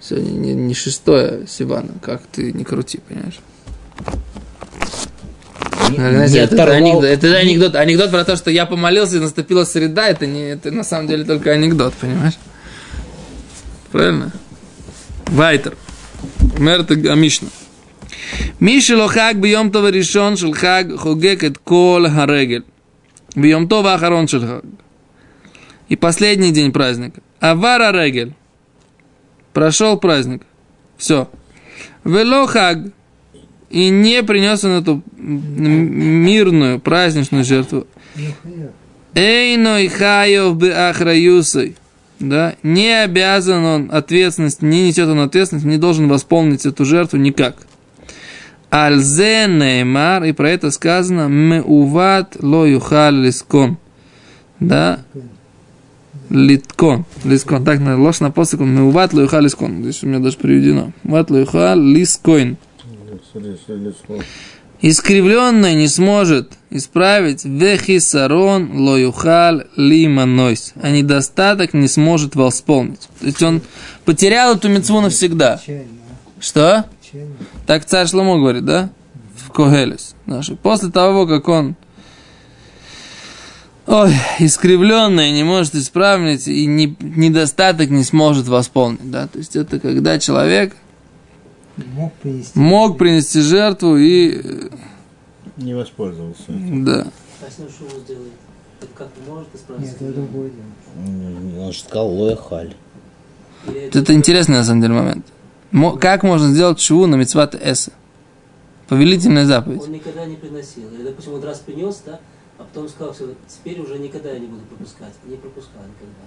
Сегодня 0.00 0.30
не, 0.30 0.54
не 0.54 0.74
шестое 0.74 1.46
Сивана, 1.46 1.90
как 2.02 2.22
ты 2.32 2.52
не 2.52 2.64
крути, 2.64 3.00
понимаешь? 3.06 3.38
Не- 5.90 5.96
Знаете, 5.96 6.32
не 6.34 6.38
это, 6.40 6.54
оторвал- 6.56 6.76
анекдот, 6.76 7.04
это 7.04 7.36
анекдот, 7.36 7.74
анекдот 7.74 8.10
про 8.10 8.24
то, 8.24 8.36
что 8.36 8.50
я 8.50 8.64
помолился 8.66 9.16
и 9.16 9.20
наступила 9.20 9.64
среда, 9.64 10.08
это 10.08 10.26
не, 10.26 10.50
это 10.50 10.70
на 10.70 10.84
самом 10.84 11.06
деле 11.08 11.24
только 11.24 11.50
анекдот, 11.52 11.94
понимаешь? 11.94 12.34
Правильно? 13.92 14.32
Вайтер. 15.26 15.76
Мерта 16.58 16.94
Амишна. 16.94 17.48
Миши 18.60 18.96
лохаг 18.96 19.38
бьем 19.40 19.70
това 19.72 19.90
решен 19.90 20.36
шел 20.36 20.52
хаг 20.52 20.96
хогек 20.98 21.42
эт 21.42 21.58
кол 21.58 22.08
харегель. 22.08 22.64
Бьем 23.34 23.68
това 23.68 23.94
ахарон 23.94 24.28
шел 24.28 24.40
хаг. 24.40 24.64
И 25.88 25.96
последний 25.96 26.52
день 26.52 26.72
праздника. 26.72 27.20
Авара 27.40 27.90
регель. 27.92 28.34
Прошел 29.52 29.98
праздник. 29.98 30.42
Все. 30.96 31.28
Вело 32.04 32.46
хаг 32.46 32.78
и 33.70 33.88
не 33.88 34.22
принес 34.22 34.64
он 34.64 34.72
эту 34.72 35.02
мирную 35.16 36.80
праздничную 36.80 37.44
жертву. 37.44 37.86
Эйной 39.14 39.88
хаев 39.88 40.56
бы 40.56 40.70
ахраюсой. 40.70 41.76
Да, 42.18 42.54
не 42.62 43.02
обязан 43.02 43.64
он 43.64 43.88
ответственность, 43.90 44.60
не 44.60 44.88
несет 44.88 45.08
он 45.08 45.20
ответственность, 45.20 45.66
не 45.66 45.78
должен 45.78 46.06
восполнить 46.06 46.66
эту 46.66 46.84
жертву 46.84 47.18
никак. 47.18 47.56
Альзе 48.70 49.46
неймар, 49.48 50.24
и 50.24 50.32
про 50.32 50.50
это 50.50 50.70
сказано, 50.70 51.28
меуват 51.28 52.36
ло 52.40 52.66
юхал 52.66 53.14
лискон. 53.14 53.78
Да, 54.60 55.00
литкон, 56.30 57.04
лискон. 57.24 57.64
Так, 57.64 57.80
на 57.80 58.00
ложь 58.00 58.20
на 58.20 58.30
посыку, 58.30 58.64
меуват 58.64 59.12
ло 59.12 59.22
юхал 59.22 59.42
лискон. 59.42 59.82
Здесь 59.82 60.02
у 60.02 60.06
меня 60.06 60.20
даже 60.20 60.38
приведено. 60.38 60.92
Ват 61.04 61.30
ло 61.30 61.38
юхал 61.38 61.78
лискоин. 61.78 62.56
Искривленный 64.82 65.74
не 65.74 65.88
сможет 65.88 66.52
исправить 66.70 67.44
вехисарон 67.44 68.70
лоюхал 68.80 69.62
лиманойс. 69.76 70.72
А 70.80 70.90
недостаток 70.90 71.74
не 71.74 71.86
сможет 71.86 72.34
восполнить. 72.34 73.08
То 73.20 73.26
есть 73.26 73.42
он 73.42 73.60
потерял 74.06 74.56
эту 74.56 74.70
мецву 74.70 75.02
навсегда. 75.02 75.60
Что? 76.38 76.86
Так 77.66 77.84
царь 77.84 78.06
Шломо 78.06 78.38
говорит, 78.38 78.64
да? 78.64 78.90
В 79.36 79.50
Когелес. 79.50 80.14
После 80.62 80.90
того, 80.90 81.26
как 81.26 81.48
он 81.48 81.76
ой, 83.90 84.14
искривленное 84.38 85.32
не 85.32 85.42
может 85.44 85.74
исправить 85.74 86.48
и 86.48 86.66
не- 86.66 86.96
недостаток 87.00 87.90
не 87.90 88.04
сможет 88.04 88.48
восполнить. 88.48 89.10
Да? 89.10 89.26
То 89.26 89.38
есть 89.38 89.56
это 89.56 89.78
когда 89.80 90.18
человек 90.18 90.74
Мог 91.94 92.12
принести. 92.14 92.58
мог 92.58 92.98
принести 92.98 93.40
жертву 93.40 93.96
и 93.96 94.40
э, 94.42 94.68
Не 95.56 95.74
воспользовался. 95.74 96.42
да. 96.48 97.06
А 97.42 97.46
если 97.46 97.62
он 97.62 97.68
шоу 97.68 98.00
сделает? 98.04 98.32
Это 98.80 98.90
как 98.94 99.08
может 99.28 99.48
исправить? 99.54 99.84
Нет, 99.86 99.96
это 100.00 100.12
другое 100.12 100.50
дело. 100.50 101.64
Он 101.66 101.72
же 101.72 101.78
сказал 101.80 102.10
Это 103.92 104.14
интересный 104.14 104.56
на 104.56 104.64
самом 104.64 104.80
деле 104.82 104.94
момент. 104.94 105.26
Мо- 105.70 105.96
Как 105.96 106.22
можно 106.22 106.48
сделать 106.52 106.80
шву 106.80 107.06
на 107.06 107.16
мецват 107.16 107.54
эса? 107.54 107.92
Повелительная 108.88 109.46
заповедь. 109.46 109.82
Он 109.82 109.92
никогда 109.92 110.24
не 110.26 110.36
приносил. 110.36 110.82
Или, 110.94 111.04
допустим, 111.04 111.34
он 111.34 111.44
раз 111.44 111.58
принес, 111.60 112.02
да, 112.04 112.18
а 112.60 112.64
потом 112.64 112.88
сказал, 112.90 113.14
все, 113.14 113.34
теперь 113.48 113.80
уже 113.80 113.98
никогда 113.98 114.30
я 114.32 114.38
не 114.38 114.46
буду 114.46 114.60
пропускать. 114.66 115.14
Не 115.24 115.36
пропускал 115.36 115.80
никогда. 115.82 116.20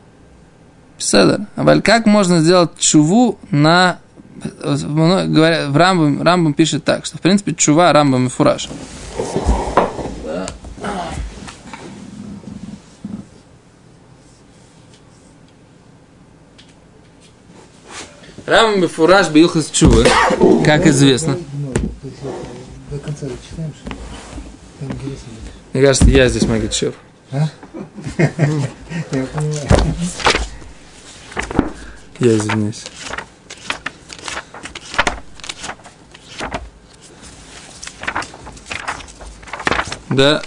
Седер. 0.97 1.45
А 1.55 1.81
как 1.81 2.07
можно 2.07 2.39
сделать 2.39 2.75
чуву 2.79 3.37
на... 3.51 3.99
э, 4.43 4.77
ну, 4.81 5.27
говоря- 5.27 5.69
В 5.69 5.77
Рамбам, 5.77 6.23
Рамбам 6.23 6.53
пишет 6.55 6.83
так, 6.83 7.05
что 7.05 7.17
в 7.19 7.21
принципе 7.21 7.53
чува 7.53 7.93
Рамбам 7.93 8.25
и 8.25 8.29
фураж. 8.29 8.67
Рам 18.45 18.87
Фураж 18.87 19.29
Билхас 19.29 19.69
Чувы, 19.69 20.05
как 20.65 20.85
известно. 20.87 21.37
Ну, 21.53 21.71
то 21.73 21.79
есть 22.07 22.17
это 22.21 22.33
до 22.91 22.99
конца 22.99 23.27
читаем, 23.49 23.71
что. 23.85 23.92
Мне 25.73 25.81
кажется, 25.83 26.09
я 26.09 26.29
здесь 26.29 26.43
Магичев. 26.47 26.93
Я 27.31 27.49
понимаю. 28.17 28.69
Я 32.19 32.37
извиняюсь. 32.37 32.83
Да, 40.09 40.41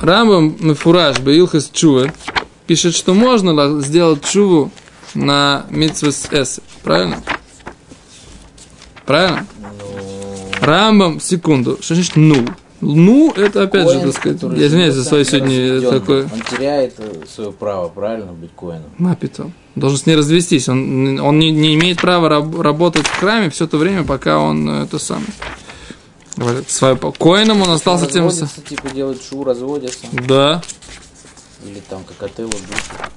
Рамбам 0.00 0.56
Мефураж 0.60 1.18
Беилхас 1.18 1.70
Чува 1.72 2.12
пишет, 2.66 2.94
что 2.94 3.12
можно 3.14 3.52
ла- 3.52 3.80
сделать 3.82 4.24
чуву 4.24 4.70
на 5.14 5.66
митсвес 5.68 6.28
эс. 6.30 6.60
Правильно? 6.82 7.22
Правильно? 9.04 9.46
Рамбам, 10.60 11.20
секунду. 11.20 11.78
Что 11.80 11.94
значит 11.94 12.16
ну? 12.16 12.46
Ну, 12.80 13.30
это 13.32 13.64
опять 13.64 13.82
же, 13.88 13.94
Коэн, 14.00 14.12
так 14.12 14.20
сказать, 14.20 14.58
я 14.58 14.66
извиняюсь 14.66 14.94
за 14.94 15.04
свое 15.04 15.24
сегодня 15.24 15.80
такое. 15.82 16.24
Он 16.24 16.40
теряет 16.40 16.94
э, 16.98 17.24
свое 17.32 17.52
право, 17.52 17.88
правильно, 17.88 18.32
быть 18.32 18.50
коином. 18.56 18.90
Мапитом. 18.98 19.52
Должен 19.74 19.98
с 19.98 20.06
ней 20.06 20.16
развестись. 20.16 20.68
Он, 20.68 21.20
он 21.20 21.38
не, 21.38 21.50
не 21.50 21.74
имеет 21.74 22.00
права 22.00 22.28
раб- 22.28 22.58
работать 22.60 23.06
в 23.06 23.18
храме 23.20 23.50
все 23.50 23.66
то 23.66 23.76
время, 23.76 24.04
пока 24.04 24.38
он 24.38 24.68
э, 24.68 24.84
это 24.84 24.98
самое. 24.98 25.26
Свое, 26.68 26.96
коином 26.96 27.60
он 27.62 27.70
остался 27.70 28.06
тем 28.06 28.30
самым. 28.30 28.30
Разводятся, 28.30 28.60
типа 28.62 28.90
делают 28.94 29.22
шу, 29.22 29.44
разводятся. 29.44 30.06
Да. 30.26 30.62
Или 31.64 31.82
там 31.88 32.02
как 32.04 32.30
отелло 32.30 32.50
душат. 32.50 33.10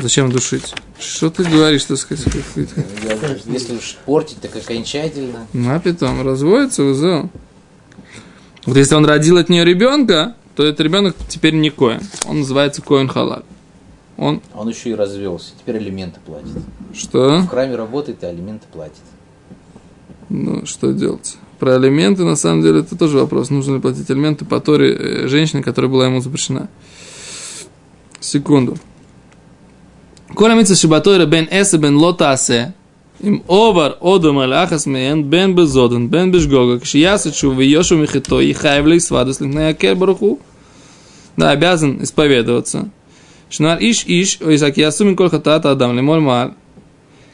Зачем 0.00 0.30
душить? 0.32 0.72
Что 0.98 1.28
ты 1.28 1.44
говоришь, 1.44 1.84
так 1.84 1.98
сказать? 1.98 2.24
Я- 2.56 3.52
Если 3.52 3.76
уж 3.76 3.96
портить, 4.06 4.40
так 4.40 4.56
окончательно. 4.56 5.46
Мапитом. 5.52 6.22
Разводится, 6.24 6.84
узел. 6.84 7.28
Вот 8.68 8.76
если 8.76 8.94
он 8.96 9.06
родил 9.06 9.38
от 9.38 9.48
нее 9.48 9.64
ребенка, 9.64 10.34
то 10.54 10.62
этот 10.62 10.80
ребенок 10.80 11.16
теперь 11.26 11.54
не 11.54 11.70
коин. 11.70 12.00
Он 12.26 12.40
называется 12.40 12.82
коин 12.82 13.08
халаль. 13.08 13.44
Он 14.18 14.42
Он 14.52 14.68
еще 14.68 14.90
и 14.90 14.94
развелся. 14.94 15.52
Теперь 15.58 15.76
алименты 15.76 16.20
платит. 16.20 16.50
что? 16.92 17.38
В 17.38 17.48
храме 17.48 17.76
работает 17.76 18.22
и 18.22 18.26
алименты 18.26 18.66
платит. 18.70 19.00
Ну, 20.28 20.66
что 20.66 20.92
делать? 20.92 21.38
Про 21.58 21.76
алименты, 21.76 22.24
на 22.24 22.36
самом 22.36 22.60
деле, 22.60 22.80
это 22.80 22.94
тоже 22.94 23.16
вопрос. 23.16 23.48
Нужно 23.48 23.76
ли 23.76 23.80
платить 23.80 24.10
алименты 24.10 24.44
по 24.44 24.60
Торе 24.60 24.94
э, 24.94 25.28
женщине, 25.28 25.62
которая 25.62 25.90
была 25.90 26.04
ему 26.04 26.20
запрещена? 26.20 26.68
Секунду. 28.20 28.76
Коля 30.34 30.52
митца 30.52 30.74
шибатойра 30.74 31.24
бен 31.24 31.48
эсе 31.50 31.78
бен 31.78 31.96
лотасе 31.96 32.74
Им 33.21 33.43
овар 33.47 33.97
одом 34.01 34.39
аль 34.39 34.53
ахас 34.53 34.85
меен 34.85 35.23
бен 35.23 35.55
безоден 35.55 36.09
бен 36.09 36.31
бешгога. 36.31 36.79
Кшиясы 36.79 37.31
чу 37.31 37.51
виошу 37.51 37.97
михито 37.97 38.39
и 38.41 38.53
хайвли 38.53 38.99
свадос 38.99 39.39
линкная 39.39 39.95
баруху. 39.95 40.39
Да, 41.37 41.51
обязан 41.51 42.03
исповедоваться. 42.03 42.89
Шнар 43.49 43.77
иш 43.79 44.03
иш, 44.05 44.39
ойсак 44.41 44.77
ясумин 44.77 45.15
кол 45.15 45.29
хатата 45.29 45.71
адам 45.71 45.95
лемоль 45.95 46.19
мааль. 46.19 46.51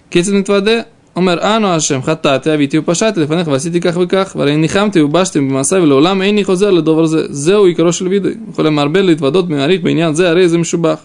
קצת 0.10 0.32
מתוודה, 0.32 0.82
אומר 1.16 1.58
אנו 1.58 1.68
השם 1.68 2.02
חטאתי 2.04 2.54
אביתי 2.54 2.78
ופשעתי 2.78 3.20
לפניך 3.20 3.48
ועשיתי 3.48 3.82
כך 3.82 3.98
וכך 4.02 4.36
והרי 4.36 4.56
ניחמתי 4.56 5.02
ובשתי 5.02 5.40
במעשיי 5.40 5.80
ולעולם 5.80 6.22
איני 6.22 6.44
חוזר 6.44 6.72
לדובר 6.72 7.06
זה 7.06 7.26
זהו 7.30 7.66
עיקרו 7.66 7.94
של 7.94 8.08
וידוי 8.08 8.34
יכול 8.52 8.66
למרבה 8.66 9.02
להתוודות 9.02 9.48
במעריך 9.48 9.82
בעניין 9.82 10.14
זה 10.14 10.30
הרי 10.30 10.50
זה 10.50 10.58
משובח 10.58 11.00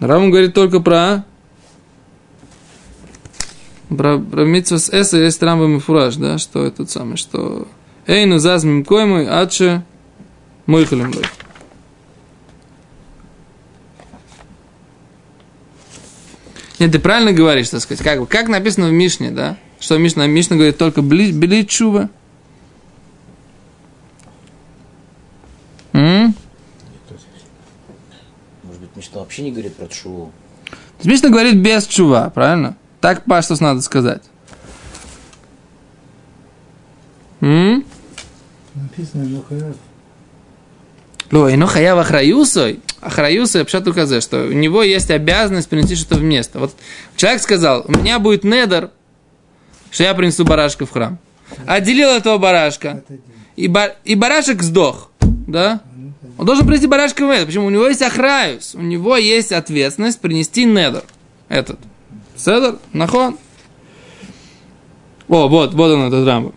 Равм 0.00 0.30
говорит 0.30 0.54
только 0.54 0.80
про 0.80 1.24
про, 3.89 4.17
про 4.19 4.43
митсвас 4.43 4.89
эса 4.89 5.17
есть 5.17 5.41
Рамбам 5.41 5.77
и 5.77 5.79
Фураж, 5.79 6.15
да, 6.15 6.37
что 6.37 6.65
этот 6.65 6.89
самый, 6.89 7.17
что 7.17 7.67
Эй, 8.09 8.25
ну 8.25 8.39
заз 8.39 8.63
мимкоймой, 8.63 9.27
адше 9.27 9.83
мойхалем 10.65 11.11
лой. 11.13 11.25
Нет, 16.79 16.91
ты 16.91 16.97
правильно 16.97 17.33
говоришь, 17.33 17.69
так 17.69 17.81
сказать. 17.81 18.03
Как, 18.03 18.27
как 18.27 18.47
написано 18.47 18.87
в 18.87 18.91
Мишне, 18.91 19.29
да? 19.29 19.57
Что 19.79 19.99
Мишна, 19.99 20.25
Мишна 20.25 20.55
говорит 20.55 20.79
только 20.79 21.03
бли, 21.03 21.31
бели 21.31 21.63
чува. 21.63 22.09
М? 25.93 26.33
Может 28.63 28.81
быть, 28.81 28.95
Мишна 28.95 29.19
вообще 29.19 29.43
не 29.43 29.51
говорит 29.51 29.75
про 29.75 29.87
чуву. 29.87 30.31
Мишна 31.03 31.29
говорит 31.29 31.57
без 31.57 31.85
чува, 31.85 32.31
правильно? 32.31 32.75
Так 33.01 33.23
паштус 33.25 33.59
надо 33.61 33.81
сказать. 33.81 34.23
М? 37.41 37.85
Написано, 38.75 39.25
ну 39.25 39.43
хаяв. 39.47 39.75
Лой, 41.31 41.55
ну 41.57 41.67
хаяв 41.67 41.97
ахраюсой. 41.99 42.79
Ахраюсой, 43.01 43.63
пшат 43.63 43.87
указе, 43.87 44.19
что 44.19 44.43
у 44.45 44.51
него 44.51 44.83
есть 44.83 45.09
обязанность 45.09 45.69
принести 45.69 45.95
что-то 45.95 46.15
в 46.15 46.23
место. 46.23 46.59
Вот 46.59 46.75
человек 47.15 47.41
сказал, 47.41 47.85
у 47.87 47.91
меня 47.91 48.19
будет 48.19 48.43
недер, 48.43 48.91
что 49.91 50.03
я 50.03 50.13
принесу 50.13 50.43
барашка 50.43 50.85
в 50.85 50.91
храм. 50.91 51.17
Отделил 51.65 52.09
этого 52.09 52.37
барашка. 52.37 53.03
И, 53.55 53.67
ба- 53.67 53.95
и 54.03 54.15
барашек 54.15 54.61
сдох, 54.61 55.11
да? 55.21 55.81
Он 56.37 56.45
должен 56.45 56.65
принести 56.65 56.87
барашка 56.87 57.25
в 57.25 57.29
недер. 57.29 57.45
Почему? 57.45 57.67
У 57.67 57.69
него 57.69 57.87
есть 57.87 58.01
охраюс, 58.01 58.75
у 58.75 58.81
него 58.81 59.15
есть 59.15 59.51
ответственность 59.53 60.19
принести 60.19 60.65
недер. 60.65 61.03
Этот. 61.47 61.79
Седер, 62.38 62.76
нахон. 62.92 63.36
О, 65.28 65.48
вот, 65.48 65.74
вот 65.74 65.90
он 65.90 66.02
этот 66.12 66.26
рамбо. 66.26 66.52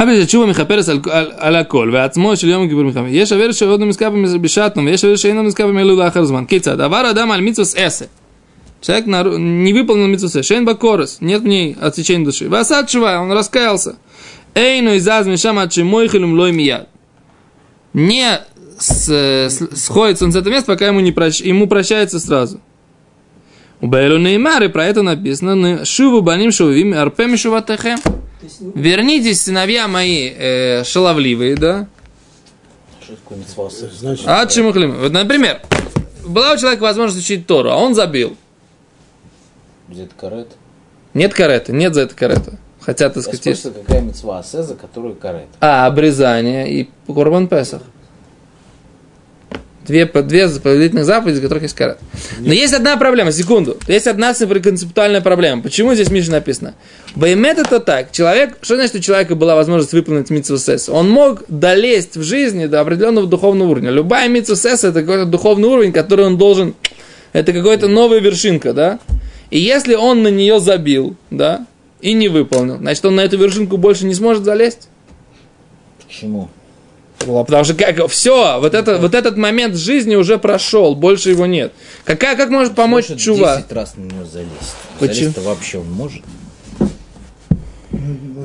אבל 0.00 0.22
שתשובה 0.22 0.46
מכפרס 0.46 0.88
על, 0.88 1.00
על, 1.10 1.32
על 1.36 1.56
הכל, 1.56 1.90
ועצמו 1.92 2.36
של 2.36 2.48
יום 2.48 2.62
הכיפור 2.64 2.82
מכפר. 2.84 3.04
יש 3.08 3.32
אבר 3.32 3.52
שעוד 3.52 3.80
נזכר 3.80 4.08
בשעתנו, 4.40 4.84
ויש 4.84 5.04
אבר 5.04 5.16
שאינו 5.16 5.42
נזכר 5.42 5.66
במילוי 5.66 5.96
לאחר 6.04 6.24
זמן. 6.24 6.44
כיצד? 6.44 6.80
עבר 6.80 7.10
אדם 7.10 7.30
על 7.30 7.40
מיצוס 7.40 7.74
עשר. 7.76 8.04
Человек 8.82 9.06
нару- 9.06 9.38
не 9.38 9.72
выполнил 9.72 10.06
митцву 10.06 10.42
Шейн 10.42 10.64
Бакорос, 10.66 11.16
нет 11.22 11.40
в 11.40 11.46
ней 11.46 11.74
отсечения 11.80 12.24
души. 12.26 12.48
Васад 12.48 12.90
Шува, 12.90 13.18
он 13.20 13.32
раскаялся. 13.32 13.96
Эйну 14.54 14.96
изаз 14.98 15.26
мишам 15.26 15.58
от 15.58 15.72
шимойхилем 15.72 16.34
лой 16.38 16.52
мияд. 16.52 16.86
Не 17.94 18.38
с- 18.78 19.08
с- 19.08 19.76
сходится 19.84 20.26
он 20.26 20.32
с 20.32 20.36
этого 20.36 20.52
места, 20.52 20.72
пока 20.72 20.86
ему, 20.86 21.00
не 21.00 21.10
прощ- 21.10 21.42
ему 21.44 21.66
прощается 21.66 22.20
сразу. 22.20 22.60
У 23.81 23.87
Бейлу 23.87 24.17
Неймары 24.19 24.69
про 24.69 24.85
это 24.85 25.01
написано 25.01 25.55
«Ны- 25.55 25.85
Шуву 25.85 26.21
баним 26.21 26.51
шувим 26.51 26.93
арпем 26.93 27.35
шуватехем. 27.35 27.97
Ну, 28.59 28.71
Вернитесь, 28.75 29.41
сыновья 29.41 29.87
мои, 29.87 30.29
э, 30.29 30.83
шаловливые, 30.83 31.55
да? 31.55 31.87
А 34.25 34.45
чему 34.47 34.71
хлим? 34.71 34.95
Вот, 34.99 35.11
например, 35.11 35.61
была 36.25 36.53
у 36.53 36.57
человека 36.57 36.83
возможность 36.83 37.23
учить 37.25 37.45
Тору, 37.47 37.69
а 37.71 37.75
он 37.77 37.93
забил. 37.95 38.35
Где-то 39.89 40.13
карет. 40.15 40.47
Нет 41.13 41.33
кареты, 41.33 41.73
нет 41.73 41.93
за 41.93 42.01
это 42.01 42.15
карета. 42.15 42.57
Хотя, 42.79 43.09
так 43.09 43.17
Я 43.17 43.21
сказать, 43.23 43.45
есть- 43.45 43.59
спрашиваю, 43.61 43.85
какая 43.85 44.01
митцва 44.01 44.39
асе, 44.39 44.63
за 44.63 44.75
которую 44.75 45.15
карет? 45.15 45.47
А, 45.59 45.85
обрезание 45.87 46.71
и 46.71 46.89
Курбан 47.07 47.47
Песах. 47.47 47.81
Две, 49.87 50.05
две 50.05 50.47
повелительных 50.47 51.05
заповеди, 51.05 51.37
из 51.37 51.41
которых 51.41 51.63
есть 51.63 51.75
карет. 51.75 51.97
Но 52.39 52.53
есть 52.53 52.73
одна 52.73 52.97
проблема, 52.97 53.31
секунду. 53.31 53.77
Есть 53.87 54.05
одна 54.05 54.33
концептуальная 54.33 55.21
проблема. 55.21 55.63
Почему 55.63 55.95
здесь 55.95 56.11
Миша 56.11 56.31
написано? 56.31 56.75
Баймет 57.15 57.57
это 57.57 57.79
так. 57.79 58.11
Человек, 58.11 58.57
что 58.61 58.75
значит, 58.75 58.95
у 58.95 58.99
человека 58.99 59.35
была 59.35 59.55
возможность 59.55 59.93
выполнить 59.93 60.29
митцву 60.29 60.57
сесс? 60.57 60.87
Он 60.87 61.09
мог 61.09 61.43
долезть 61.47 62.15
в 62.15 62.21
жизни 62.21 62.67
до 62.67 62.81
определенного 62.81 63.25
духовного 63.25 63.69
уровня. 63.69 63.89
Любая 63.89 64.29
митцву 64.29 64.55
сесс 64.55 64.83
это 64.83 65.01
какой-то 65.01 65.25
духовный 65.25 65.67
уровень, 65.67 65.91
который 65.91 66.25
он 66.25 66.37
должен... 66.37 66.75
Это 67.33 67.51
какая-то 67.51 67.87
новая 67.87 68.19
вершинка, 68.19 68.73
да? 68.73 68.99
И 69.49 69.59
если 69.59 69.95
он 69.95 70.21
на 70.21 70.27
нее 70.29 70.59
забил, 70.59 71.15
да, 71.29 71.65
и 72.01 72.13
не 72.13 72.27
выполнил, 72.27 72.77
значит, 72.77 73.03
он 73.05 73.15
на 73.15 73.21
эту 73.21 73.37
вершинку 73.37 73.77
больше 73.77 74.05
не 74.05 74.13
сможет 74.13 74.43
залезть. 74.43 74.89
Почему? 76.05 76.49
Ну, 77.25 77.43
Потому 77.45 77.63
что 77.63 77.73
как, 77.73 78.07
все, 78.09 78.59
вот, 78.59 78.73
это, 78.73 78.97
вот 78.97 79.15
этот 79.15 79.37
момент 79.37 79.75
жизни 79.75 80.15
уже 80.15 80.37
прошел, 80.37 80.95
больше 80.95 81.29
его 81.29 81.45
нет. 81.45 81.71
Какая, 82.03 82.35
как 82.35 82.49
может 82.49 82.75
помочь 82.75 83.09
Может 83.09 83.23
чува? 83.23 83.57
10 83.57 83.71
раз 83.71 83.95
на 83.97 84.01
него 84.03 84.25
залезть. 84.25 84.51
Почему? 84.99 85.15
Залезть-то 85.15 85.41
вообще 85.41 85.77
он 85.79 85.91
может. 85.91 86.21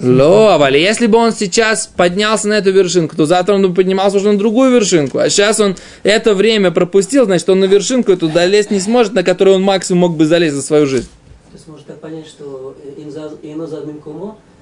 Ло, 0.03 0.55
Авали, 0.55 0.79
если 0.79 1.07
бы 1.07 1.17
он 1.19 1.33
сейчас 1.33 1.87
поднялся 1.87 2.49
на 2.49 2.55
эту 2.55 2.71
вершинку, 2.73 3.17
то 3.17 3.25
завтра 3.27 3.55
он 3.55 3.63
бы 3.63 3.73
поднимался 3.73 4.19
уже 4.19 4.33
на 4.33 4.39
другую 4.39 4.71
вершинку. 4.73 5.19
А 5.19 5.31
сейчас 5.31 5.59
он 5.61 5.77
это 6.03 6.35
время 6.35 6.71
пропустил, 6.71 7.25
значит, 7.25 7.49
он 7.49 7.61
на 7.61 7.65
вершинку 7.65 8.13
эту 8.13 8.29
долезть 8.29 8.71
не 8.71 8.81
сможет, 8.81 9.15
на 9.15 9.23
которую 9.23 9.57
он 9.57 9.63
максимум 9.63 10.01
мог 10.03 10.17
бы 10.17 10.27
залезть 10.27 10.55
за 10.57 10.63
свою 10.63 10.87
жизнь. 10.87 11.09
то 11.51 11.55
есть 11.57 11.69
можно 11.69 11.87
так 11.87 12.01
понять, 12.01 12.27
что 12.27 12.77
э, 12.85 13.01
им 13.01 13.11
за- 13.11 13.33
ино 13.43 13.67
задмим 13.67 14.01
кумо, 14.01 14.37
э, 14.37 14.56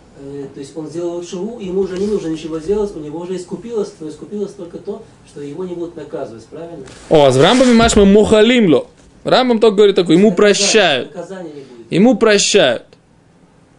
то 0.55 0.61
есть 0.61 0.77
он 0.77 0.89
сделал 0.89 1.23
шуву, 1.25 1.59
ему 1.61 1.81
уже 1.83 1.99
не 1.99 2.07
нужно 2.07 2.29
ничего 2.29 2.59
делать, 2.59 2.95
у 2.97 3.01
него 3.01 3.21
уже 3.21 3.37
искупилось, 3.37 3.91
то 3.99 4.09
искупилось 4.09 4.53
только 4.53 4.79
то, 4.79 5.03
что 5.29 5.41
его 5.41 5.65
не 5.65 5.75
будут 5.75 5.97
наказывать, 5.97 6.45
правильно? 6.47 6.85
О, 7.11 7.31
с 7.31 7.37
Рамбами 7.37 7.73
машма 7.73 8.05
мухалимло. 8.05 8.87
Рамбам 9.25 9.59
только 9.59 9.77
говорит 9.77 9.97
такой, 9.97 10.17
ему 10.17 10.33
прощают. 10.35 11.13
Ему 11.91 12.17
прощают. 12.17 12.85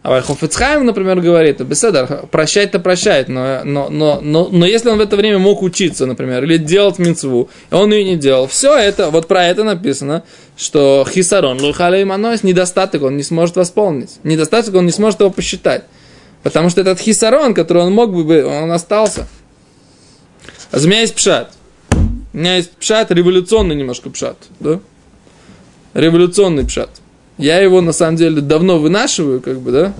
А 0.08 0.20
Хофицхайм, 0.20 0.86
например, 0.86 1.20
говорит, 1.20 1.60
Беседар, 1.62 2.28
прощать-то 2.30 2.78
прощает, 2.78 3.26
но, 3.26 3.62
но, 3.64 3.88
но, 3.88 4.20
но, 4.22 4.48
но 4.52 4.64
если 4.64 4.88
он 4.88 4.98
в 4.98 5.00
это 5.00 5.16
время 5.16 5.40
мог 5.40 5.62
учиться, 5.62 6.06
например, 6.06 6.44
или 6.44 6.58
делать 6.58 7.00
мецву, 7.00 7.50
и 7.72 7.74
он 7.74 7.92
ее 7.92 8.04
не 8.04 8.16
делал, 8.16 8.46
все 8.46 8.76
это, 8.76 9.10
вот 9.10 9.26
про 9.26 9.46
это 9.46 9.64
написано, 9.64 10.22
что 10.56 11.04
хисарон, 11.10 11.60
лухалей 11.60 12.04
манойс, 12.04 12.44
недостаток 12.44 13.02
он 13.02 13.16
не 13.16 13.24
сможет 13.24 13.56
восполнить. 13.56 14.18
Недостаток 14.22 14.76
он 14.76 14.86
не 14.86 14.92
сможет 14.92 15.18
его 15.18 15.30
посчитать. 15.30 15.82
Потому 16.46 16.70
что 16.70 16.80
этот 16.80 17.00
хисарон, 17.00 17.54
который 17.54 17.82
он 17.82 17.92
мог 17.92 18.14
бы, 18.14 18.44
он 18.44 18.70
остался. 18.70 19.26
А 20.70 20.78
у 20.78 20.80
меня 20.82 21.00
есть 21.00 21.16
пшат. 21.16 21.52
У 21.90 22.36
меня 22.36 22.54
есть 22.54 22.70
пшат, 22.70 23.10
революционный 23.10 23.74
немножко 23.74 24.10
пшат. 24.10 24.36
Да? 24.60 24.78
Революционный 25.92 26.64
пшат. 26.64 26.90
Я 27.36 27.58
его, 27.58 27.80
на 27.80 27.90
самом 27.90 28.14
деле, 28.14 28.40
давно 28.40 28.78
вынашиваю, 28.78 29.40
как 29.40 29.58
бы, 29.58 29.72
да? 29.72 29.92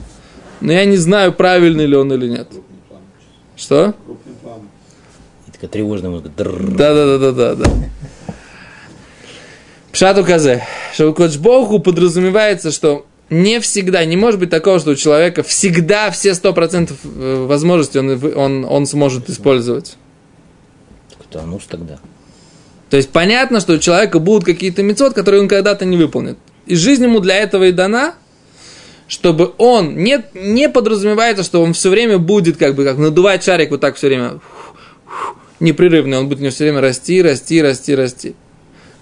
Но 0.61 0.73
я 0.73 0.85
не 0.85 0.99
знаю, 0.99 1.33
правильный 1.33 1.87
ли 1.87 1.97
он 1.97 2.13
или 2.13 2.29
нет. 2.29 2.47
Что? 3.57 3.95
И 5.49 5.51
такая 5.51 5.69
тревожная 5.69 6.11
музыка. 6.11 6.29
Дрррр. 6.29 6.77
Да, 6.77 6.95
да, 6.95 7.19
да, 7.19 7.19
да, 7.19 7.33
да, 7.33 7.55
да. 7.57 7.71
Пшат 9.91 10.17
указе, 10.17 10.63
что 10.95 11.11
у 11.11 11.13
Кочбоху 11.13 11.81
подразумевается, 11.81 12.71
что 12.71 13.05
не 13.29 13.61
всегда, 13.61 14.05
не 14.05 14.17
может 14.17 14.39
быть 14.39 14.51
такого, 14.51 14.79
что 14.79 14.91
у 14.91 14.95
человека 14.95 15.43
всегда 15.43 16.11
все 16.11 16.35
сто 16.35 16.53
процентов 16.53 16.99
э, 17.05 17.47
возможностей 17.47 17.99
он, 17.99 18.21
он, 18.37 18.65
он 18.65 18.87
сможет 18.87 19.29
использовать. 19.29 19.97
Так, 21.31 21.45
ж 21.61 21.65
тогда. 21.69 21.99
То 22.89 22.97
есть 22.97 23.11
понятно, 23.11 23.61
что 23.61 23.75
у 23.75 23.79
человека 23.79 24.21
будут 24.21 24.45
какие-то 24.45 24.83
мецод, 24.83 25.13
которые 25.13 25.43
он 25.43 25.49
когда-то 25.49 25.85
не 25.85 25.97
выполнит. 25.97 26.39
И 26.67 26.77
жизнь 26.77 27.03
ему 27.03 27.21
для 27.21 27.37
этого 27.37 27.65
и 27.65 27.73
дана, 27.73 28.15
чтобы 29.09 29.53
он 29.59 29.97
не, 29.97 30.25
не 30.35 30.69
подразумевается, 30.69 31.43
что 31.43 31.63
он 31.63 31.73
все 31.73 31.91
время 31.91 32.19
будет 32.19 32.57
как 32.57 32.75
бы 32.75 32.85
как 32.85 32.97
надувать 32.97 33.45
шарик 33.45 33.71
вот 33.71 33.81
так 33.81 33.97
все 33.97 34.07
время 34.07 34.41
непрерывно, 35.61 36.21
он 36.21 36.29
будет 36.29 36.39
у 36.39 36.43
него 36.43 36.53
все 36.53 36.65
время 36.65 36.81
расти, 36.81 37.23
расти, 37.23 37.61
расти, 37.63 37.95
расти. 37.95 38.35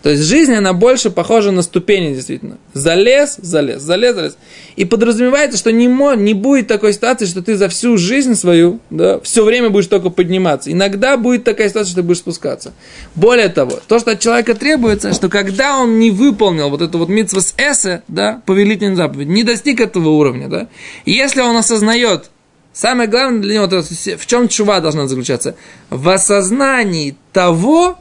То 0.05 0.11
есть 0.11 0.25
жизнь, 0.25 0.53
она 0.53 0.75
больше 0.75 1.09
похожа 1.09 1.51
на 1.51 1.63
ступени, 1.63 2.13
действительно. 2.13 2.59
Залез, 2.75 3.39
залез, 3.39 3.81
залез, 3.81 4.15
залез. 4.15 4.37
И 4.77 4.85
подразумевается, 4.85 5.57
что 5.57 5.73
не, 5.73 5.89
мо, 5.89 6.15
не 6.15 6.35
будет 6.35 6.67
такой 6.67 6.93
ситуации, 6.93 7.25
что 7.25 7.41
ты 7.41 7.57
за 7.57 7.71
всю 7.71 7.97
жизнь 7.97 8.35
свою, 8.35 8.81
да, 8.91 9.19
все 9.21 9.43
время 9.43 9.71
будешь 9.71 9.87
только 9.87 10.11
подниматься. 10.11 10.71
Иногда 10.71 11.17
будет 11.17 11.45
такая 11.45 11.71
ситуация, 11.71 11.93
что 11.93 12.03
ты 12.03 12.07
будешь 12.07 12.19
спускаться. 12.19 12.75
Более 13.15 13.49
того, 13.49 13.79
то, 13.89 13.99
что 13.99 14.11
от 14.11 14.21
человека 14.21 14.55
требуется, 14.55 15.15
что 15.15 15.31
когда 15.31 15.79
он 15.79 15.99
не 15.99 16.11
выполнил 16.11 16.69
вот 16.69 16.83
эту 16.83 16.99
вот 16.99 17.09
митцва 17.09 17.41
с 17.41 17.55
эссе, 17.57 18.03
да, 18.07 18.43
повелительную 18.45 18.97
заповедь, 18.97 19.29
не 19.29 19.43
достиг 19.43 19.81
этого 19.81 20.11
уровня, 20.11 20.49
да, 20.49 20.69
если 21.07 21.41
он 21.41 21.57
осознает, 21.57 22.31
самое 22.75 23.09
главное 23.09 23.41
для 23.41 23.55
него, 23.55 23.69
то 23.69 23.81
в 23.81 24.27
чем 24.27 24.49
чува 24.49 24.81
должна 24.81 25.09
заключаться? 25.09 25.57
В 25.89 26.11
осознании 26.11 27.17
того, 27.33 27.97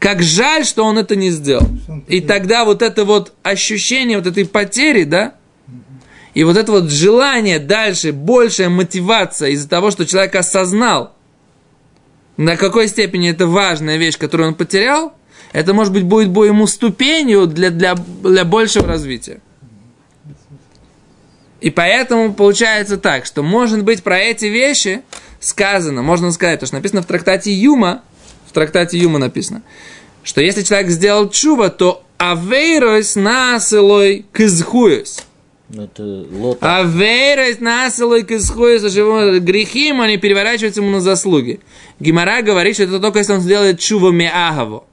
как 0.00 0.22
жаль, 0.22 0.64
что 0.64 0.84
он 0.84 0.98
это 0.98 1.14
не 1.14 1.30
сделал. 1.30 1.68
И 2.08 2.20
тогда 2.20 2.64
вот 2.64 2.82
это 2.82 3.04
вот 3.04 3.34
ощущение 3.42 4.16
вот 4.16 4.26
этой 4.26 4.46
потери, 4.46 5.04
да, 5.04 5.34
и 6.32 6.42
вот 6.42 6.56
это 6.56 6.72
вот 6.72 6.90
желание 6.90 7.58
дальше, 7.58 8.12
большая 8.12 8.70
мотивация 8.70 9.50
из-за 9.50 9.68
того, 9.68 9.90
что 9.90 10.06
человек 10.06 10.34
осознал, 10.34 11.14
на 12.36 12.56
какой 12.56 12.88
степени 12.88 13.30
это 13.30 13.46
важная 13.46 13.98
вещь, 13.98 14.16
которую 14.16 14.48
он 14.48 14.54
потерял, 14.54 15.12
это, 15.52 15.74
может 15.74 15.92
быть, 15.92 16.04
будет 16.04 16.30
бы 16.30 16.46
ему 16.46 16.66
ступенью 16.66 17.46
для, 17.46 17.70
для, 17.70 17.94
для 17.94 18.44
большего 18.44 18.86
развития. 18.86 19.40
И 21.60 21.68
поэтому 21.68 22.32
получается 22.32 22.96
так, 22.96 23.26
что, 23.26 23.42
может 23.42 23.84
быть, 23.84 24.02
про 24.02 24.18
эти 24.18 24.46
вещи 24.46 25.02
сказано, 25.40 26.02
можно 26.02 26.32
сказать, 26.32 26.60
то, 26.60 26.66
что 26.66 26.76
написано 26.76 27.02
в 27.02 27.06
трактате 27.06 27.52
Юма, 27.52 28.02
в 28.46 28.52
трактате 28.52 28.98
Юма 28.98 29.18
написано, 29.18 29.62
что 30.22 30.40
если 30.40 30.62
человек 30.62 30.90
сделал 30.90 31.28
чува, 31.28 31.70
то 31.70 32.02
авейрос 32.18 33.16
насылой 33.16 34.24
кызхуес. 34.32 35.24
Ну. 35.68 36.56
Авейрос 36.60 37.60
насылой 37.60 38.24
кызхуес, 38.24 38.82
грехи 39.40 39.88
ему, 39.88 40.02
они 40.02 40.18
переворачиваются 40.18 40.80
ему 40.80 40.90
на 40.90 41.00
заслуги. 41.00 41.60
Гимара 42.00 42.42
говорит, 42.42 42.74
что 42.74 42.84
это 42.84 42.98
только 42.98 43.20
если 43.20 43.34
он 43.34 43.40
сделает 43.40 43.78
чува 43.78 44.10
меагаво. 44.10 44.84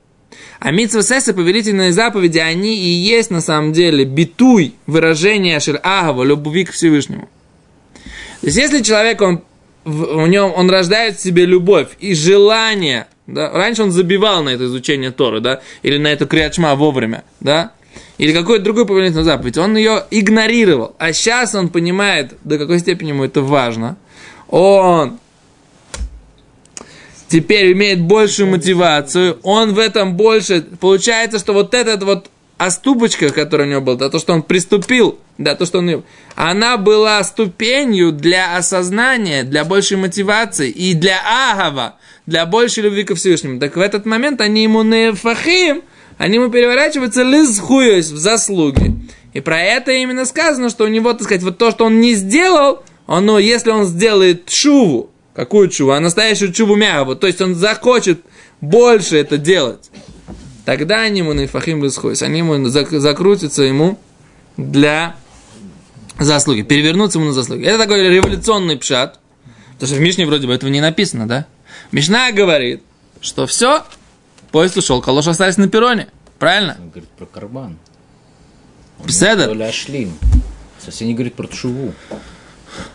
А 0.60 0.72
митсва 0.72 1.04
сеса, 1.04 1.34
повелительные 1.34 1.92
заповеди, 1.92 2.40
они 2.40 2.76
и 2.76 2.90
есть 2.90 3.30
на 3.30 3.42
самом 3.42 3.74
деле 3.74 4.06
битуй, 4.06 4.74
выражение 4.88 5.60
шель 5.60 5.78
агава, 5.78 6.24
любви 6.24 6.66
к 6.66 6.72
Всевышнему. 6.72 7.30
То 8.42 8.48
есть, 8.48 8.58
если 8.58 8.82
человек, 8.82 9.22
он, 9.22 9.44
в, 9.84 10.24
в 10.24 10.28
нем, 10.28 10.52
он 10.56 10.70
рождает 10.70 11.18
в 11.18 11.22
себе 11.22 11.46
любовь 11.46 11.90
и 12.00 12.14
желание, 12.14 13.08
да, 13.28 13.52
раньше 13.52 13.84
он 13.84 13.92
забивал 13.92 14.44
на 14.44 14.50
это 14.50 14.66
изучение 14.66 15.12
Торы, 15.12 15.42
да, 15.42 15.62
или 15.84 15.98
на 15.98 16.08
эту 16.08 16.28
криачма 16.28 16.76
вовремя, 16.76 17.24
да, 17.40 17.74
или 18.18 18.34
какой-то 18.34 18.64
другой 18.64 18.86
повелительную 18.88 19.26
заповедь, 19.26 19.58
он 19.58 19.78
ее 19.78 20.04
игнорировал, 20.10 20.96
а 20.98 21.14
сейчас 21.14 21.54
он 21.54 21.70
понимает, 21.70 22.34
до 22.44 22.58
какой 22.58 22.80
степени 22.80 23.10
ему 23.10 23.26
это 23.26 23.42
важно, 23.42 23.98
он 24.48 25.20
теперь 27.28 27.74
имеет 27.74 28.02
большую 28.02 28.50
мотивацию, 28.50 29.38
он 29.44 29.74
в 29.74 29.80
этом 29.80 30.16
больше, 30.16 30.62
получается, 30.80 31.38
что 31.40 31.54
вот 31.54 31.74
этот 31.74 32.04
вот 32.04 32.30
оступочка, 32.58 33.30
которая 33.30 33.68
у 33.68 33.72
него 33.72 33.82
была, 33.82 33.96
да, 33.98 34.10
то, 34.10 34.20
что 34.20 34.34
он 34.34 34.42
приступил, 34.42 35.20
да, 35.38 35.56
то, 35.56 35.66
что 35.66 35.80
он, 35.80 36.04
она 36.36 36.78
была 36.78 37.24
ступенью 37.24 38.12
для 38.12 38.56
осознания, 38.56 39.44
для 39.44 39.64
большей 39.64 39.98
мотивации 39.98 40.70
и 40.70 40.94
для 40.94 41.20
агава, 41.52 41.96
для 42.28 42.46
большей 42.46 42.84
любви 42.84 43.04
ко 43.04 43.16
Всевышнему. 43.16 43.60
Так 43.60 43.76
в 43.76 43.80
этот 43.80 44.06
момент 44.06 44.42
они 44.42 44.64
ему 44.64 44.84
не 44.84 45.14
фахим, 45.14 45.82
они 46.18 46.36
ему 46.36 46.50
переворачиваются 46.50 47.24
лизхуюсь 47.24 48.12
в 48.12 48.18
заслуги. 48.18 48.94
И 49.34 49.40
про 49.40 49.60
это 49.60 49.92
именно 49.92 50.26
сказано, 50.26 50.70
что 50.70 50.84
у 50.84 50.88
него, 50.88 51.14
так 51.14 51.24
сказать, 51.24 51.44
вот 51.44 51.58
то, 51.58 51.72
что 51.72 51.86
он 51.86 52.00
не 52.00 52.14
сделал, 52.14 52.84
он, 53.08 53.26
ну, 53.26 53.38
если 53.38 53.72
он 53.72 53.86
сделает 53.86 54.46
чуву, 54.46 55.10
какую 55.34 55.70
чуву? 55.70 55.92
А 55.92 56.00
настоящую 56.00 56.52
чуву 56.52 56.76
мягу, 56.76 57.16
то 57.16 57.28
есть 57.28 57.42
он 57.42 57.56
захочет 57.56 58.20
больше 58.60 59.18
это 59.18 59.38
делать, 59.38 59.90
тогда 60.66 61.02
они 61.02 61.20
ему 61.20 61.34
нефахим 61.34 61.84
лисхойс, 61.84 62.24
они 62.24 62.40
ему 62.40 62.56
зак- 62.68 62.98
закрутятся 62.98 63.64
ему 63.64 63.98
для 64.58 65.16
заслуги, 66.20 66.64
перевернуться 66.64 67.20
ему 67.20 67.28
на 67.28 67.34
заслуги. 67.34 67.64
Это 67.64 67.78
такой 67.78 68.04
революционный 68.10 68.76
пшат, 68.78 69.20
потому 69.74 69.88
что 69.88 69.96
в 69.96 70.02
Мишне 70.02 70.26
вроде 70.26 70.48
бы 70.48 70.54
этого 70.54 70.70
не 70.70 70.82
написано, 70.82 71.28
да? 71.28 71.46
Мишна 71.92 72.32
говорит, 72.32 72.84
что 73.22 73.48
все, 73.48 73.84
поезд 74.52 74.78
ушел, 74.78 75.02
калош 75.02 75.28
остались 75.28 75.58
на 75.58 75.68
перроне, 75.68 76.08
правильно? 76.40 76.76
Он 76.80 76.90
говорит 76.90 77.10
про 77.10 77.26
карбан. 77.26 77.78
Ашлим. 79.70 80.14
Совсем 80.84 81.08
не 81.08 81.14
говорит 81.14 81.36
про 81.36 81.48
тшуву. 81.48 81.94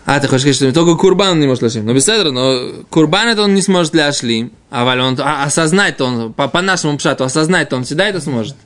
А, 0.04 0.20
ты 0.20 0.28
хочешь 0.28 0.42
сказать, 0.42 0.56
что 0.56 0.72
только 0.72 1.00
Курбан 1.00 1.40
не 1.40 1.46
может 1.46 1.62
ляшлим. 1.62 1.86
Ну, 1.86 1.94
беседа, 1.94 2.30
но 2.30 2.84
Курбан 2.90 3.28
это 3.28 3.42
он 3.42 3.54
не 3.54 3.62
сможет 3.62 3.94
ляшлим. 3.94 4.52
А 4.70 4.84
валь 4.84 5.00
он 5.00 5.18
а, 5.20 5.44
осознать-то 5.44 6.04
он, 6.04 6.32
по, 6.32 6.48
по 6.48 6.60
нашему 6.60 6.98
пшату, 6.98 7.24
осознать-то 7.24 7.76
он 7.76 7.84
всегда 7.84 8.06
это 8.06 8.20
сможет. 8.20 8.56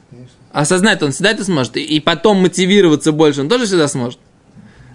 Осознать-то 0.53 1.07
он 1.07 1.13
всегда 1.13 1.31
это 1.31 1.45
сможет. 1.45 1.77
И, 1.77 1.83
и 1.83 2.01
потом 2.01 2.39
мотивироваться 2.43 3.13
больше 3.13 3.43
он 3.43 3.49
тоже 3.49 3.67
всегда 3.67 3.89
сможет. 3.89 4.19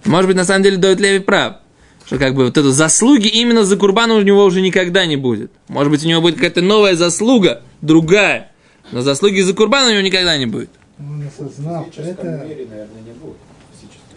Может 0.06 0.28
быть, 0.28 0.36
на 0.36 0.46
самом 0.46 0.64
деле, 0.64 0.78
Довид 0.78 1.00
Леви 1.00 1.20
прав. 1.20 1.58
Что 2.06 2.18
как 2.18 2.36
бы 2.36 2.46
вот 2.46 2.58
это 2.58 2.72
заслуги 2.72 3.28
именно 3.28 3.64
за 3.64 3.78
Курбана 3.78 4.16
у 4.16 4.22
него 4.22 4.44
уже 4.44 4.62
никогда 4.62 5.06
не 5.06 5.16
будет. 5.16 5.52
Может 5.68 5.92
быть, 5.92 6.04
у 6.04 6.08
него 6.08 6.22
будет 6.22 6.36
какая-то 6.36 6.62
новая 6.62 6.96
заслуга, 6.96 7.62
другая. 7.82 8.52
Но 8.92 9.02
заслуги 9.02 9.42
за 9.42 9.54
Курбана 9.54 9.88
у 9.88 9.92
него 9.92 10.02
никогда 10.02 10.38
не 10.38 10.46
будет. 10.46 10.70
Он 11.00 11.24
осознал, 11.26 11.90
это 11.98 12.48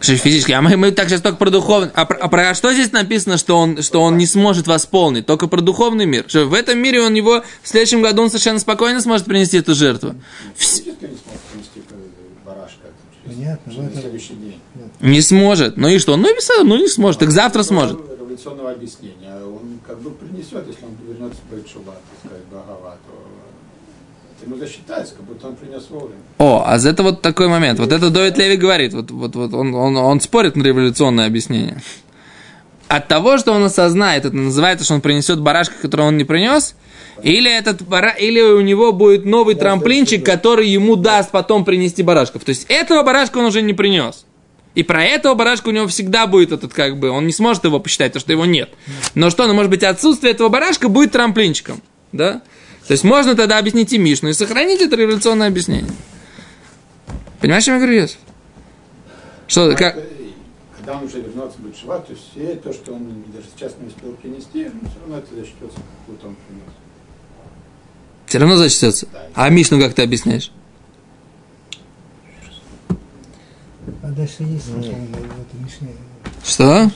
Что 0.01 0.17
физически. 0.17 0.53
А 0.53 0.61
мы, 0.61 0.77
мы 0.77 0.91
так 0.91 1.09
сейчас 1.09 1.23
только 1.23 1.39
про 1.39 1.51
духовный. 1.51 1.91
А, 1.95 2.05
про- 2.05 2.19
а 2.19 2.29
про 2.29 2.55
что 2.55 2.73
здесь 2.75 2.93
написано, 2.93 3.39
что 3.39 3.57
он, 3.59 3.83
что 3.83 4.03
он 4.03 4.19
не 4.19 4.27
сможет 4.27 4.67
восполнить? 4.67 5.25
Только 5.25 5.47
про 5.47 5.61
духовный 5.63 6.05
мир. 6.05 6.25
Что 6.29 6.45
в 6.45 6.53
этом 6.53 6.79
мире 6.79 7.01
он 7.01 7.15
его 7.15 7.43
в 7.63 7.69
следующем 7.69 8.03
году 8.03 8.23
он 8.23 8.29
совершенно 8.29 8.59
спокойно 8.59 9.01
сможет 9.01 9.25
принести 9.27 9.57
эту 9.57 9.75
жертву. 9.75 10.15
Физически 10.57 11.05
не 11.05 11.17
смог 11.17 11.39
понятно, 13.35 13.73
в 13.73 13.95
на 13.95 14.01
следующий 14.01 14.35
день. 14.35 14.61
Не 15.01 15.21
сможет. 15.21 15.77
Ну 15.77 15.89
и 15.89 15.99
что? 15.99 16.17
Ну 16.17 16.31
и 16.31 16.35
без 16.35 16.49
этого, 16.51 16.65
ну 16.65 16.77
не 16.77 16.89
сможет. 16.89 17.21
Так 17.21 17.31
завтра 17.31 17.63
сможет. 17.63 17.99
Революционного 18.19 18.73
объяснения. 18.73 19.35
Он 19.45 19.79
как 19.87 20.01
бы 20.01 20.11
принесет, 20.11 20.67
если 20.67 20.85
он 20.85 20.97
вернется 21.07 21.41
в 21.49 21.53
Байтшуба, 21.53 21.93
так 21.93 22.19
сказать, 22.25 22.45
Багава, 22.51 22.97
то 23.07 23.13
это 24.37 24.51
ему 24.51 24.59
засчитается, 24.59 25.15
как 25.15 25.25
будто 25.25 25.49
он 25.49 25.57
принес 25.57 25.85
вовремя. 25.89 26.21
О, 26.39 26.65
а 26.67 26.79
за 26.79 26.91
это 26.91 27.03
вот 27.03 27.23
такой 27.23 27.49
момент. 27.49 27.79
Вот 27.79 27.93
это 27.93 28.11
Довид 28.11 28.37
Леви 28.39 28.57
говорит. 28.57 28.95
Вот, 28.95 29.11
вот, 29.11 29.37
вот 29.37 29.55
он, 29.55 29.75
он, 29.75 29.97
он 29.97 30.21
спорит 30.21 30.57
на 30.57 30.63
революционное 30.63 31.27
объяснение. 31.27 31.81
От 32.89 33.09
того, 33.09 33.39
что 33.39 33.53
он 33.53 33.65
осознает, 33.65 34.25
это 34.25 34.37
называется, 34.37 34.85
что 34.85 34.95
он 34.95 35.01
принесет 35.01 35.41
барашка, 35.41 35.75
которого 35.81 36.09
он 36.09 36.17
не 36.17 36.25
принес, 36.25 36.75
Или, 37.23 37.51
этот, 37.51 37.83
бара- 37.83 38.17
или 38.19 38.41
у 38.41 38.61
него 38.61 38.93
будет 38.93 39.25
новый 39.25 39.55
трамплинчик, 39.55 40.25
который 40.25 40.69
ему 40.69 40.97
даст 40.97 41.31
потом 41.31 41.65
принести 41.65 42.03
барашков. 42.03 42.45
То 42.45 42.51
есть 42.51 42.67
этого 42.69 43.03
барашка 43.03 43.39
он 43.39 43.47
уже 43.47 43.63
не 43.63 43.73
принес. 43.73 44.27
И 44.75 44.83
про 44.83 45.05
этого 45.05 45.35
барашка 45.35 45.69
у 45.69 45.71
него 45.71 45.87
всегда 45.87 46.27
будет 46.27 46.51
этот, 46.51 46.73
как 46.73 46.99
бы, 46.99 47.11
он 47.11 47.27
не 47.27 47.33
сможет 47.33 47.65
его 47.65 47.79
посчитать, 47.79 48.13
потому 48.13 48.21
что 48.21 48.33
его 48.33 48.45
нет. 48.45 48.71
Но 49.15 49.31
что, 49.31 49.47
ну, 49.47 49.55
может 49.55 49.71
быть, 49.71 49.85
отсутствие 49.85 50.33
этого 50.33 50.49
барашка 50.49 50.89
будет 50.89 51.13
трамплинчиком, 51.13 51.81
да? 52.11 52.43
То 52.87 52.93
есть 52.93 53.05
можно 53.05 53.35
тогда 53.37 53.59
объяснить 53.59 53.93
и 53.93 53.99
Мишну, 53.99 54.31
и 54.31 54.33
сохранить 54.33 54.81
это 54.81 54.97
революционное 54.97 55.47
объяснение. 55.47 55.93
Понимаешь, 57.41 57.63
о 57.63 57.67
чем 57.67 57.75
я 57.75 57.81
говорю, 57.81 58.01
Йосиф? 58.01 58.19
Что, 59.47 59.75
как... 59.77 59.97
Когда 60.77 60.99
он 60.99 61.05
уже 61.05 61.19
вернется 61.19 61.57
в 61.59 61.81
Шива, 61.81 61.99
то 62.01 62.13
есть 62.13 62.25
все 62.33 62.57
то, 62.57 62.73
что 62.73 62.93
он 62.93 63.25
даже 63.33 63.47
сейчас 63.57 63.75
не 63.81 63.87
успел 63.87 64.13
принести, 64.13 64.65
все 64.65 65.01
равно 65.01 65.19
это 65.19 65.35
зачтется, 65.35 65.77
как 65.77 65.85
будто 66.09 66.27
он 66.27 66.37
принес 66.47 66.75
все 68.35 68.41
равно 68.41 68.57
зачтется. 68.57 69.07
А 69.37 69.49
Мишну 69.49 69.79
как 69.79 69.95
ты 69.95 70.03
объясняешь? 70.03 70.51
А 74.03 74.09
дальше 74.09 74.43
есть 74.43 74.67
Что? 76.45 76.91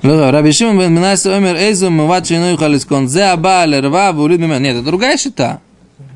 Ну 0.00 0.30
Раби 0.30 0.50
Шимон 0.50 0.78
бен 0.78 0.94
Минайса 0.94 1.36
Омер 1.36 1.56
Эйзу 1.56 1.90
Муват 1.90 2.26
Шинуй 2.26 2.56
Халискон 2.56 3.06
Зе 3.06 3.24
Аба 3.24 3.66
Лерва 3.66 4.12
Вулид 4.14 4.40
Мимен 4.40 4.62
Нет, 4.62 4.76
это 4.76 4.86
другая 4.86 5.18
счета. 5.18 5.60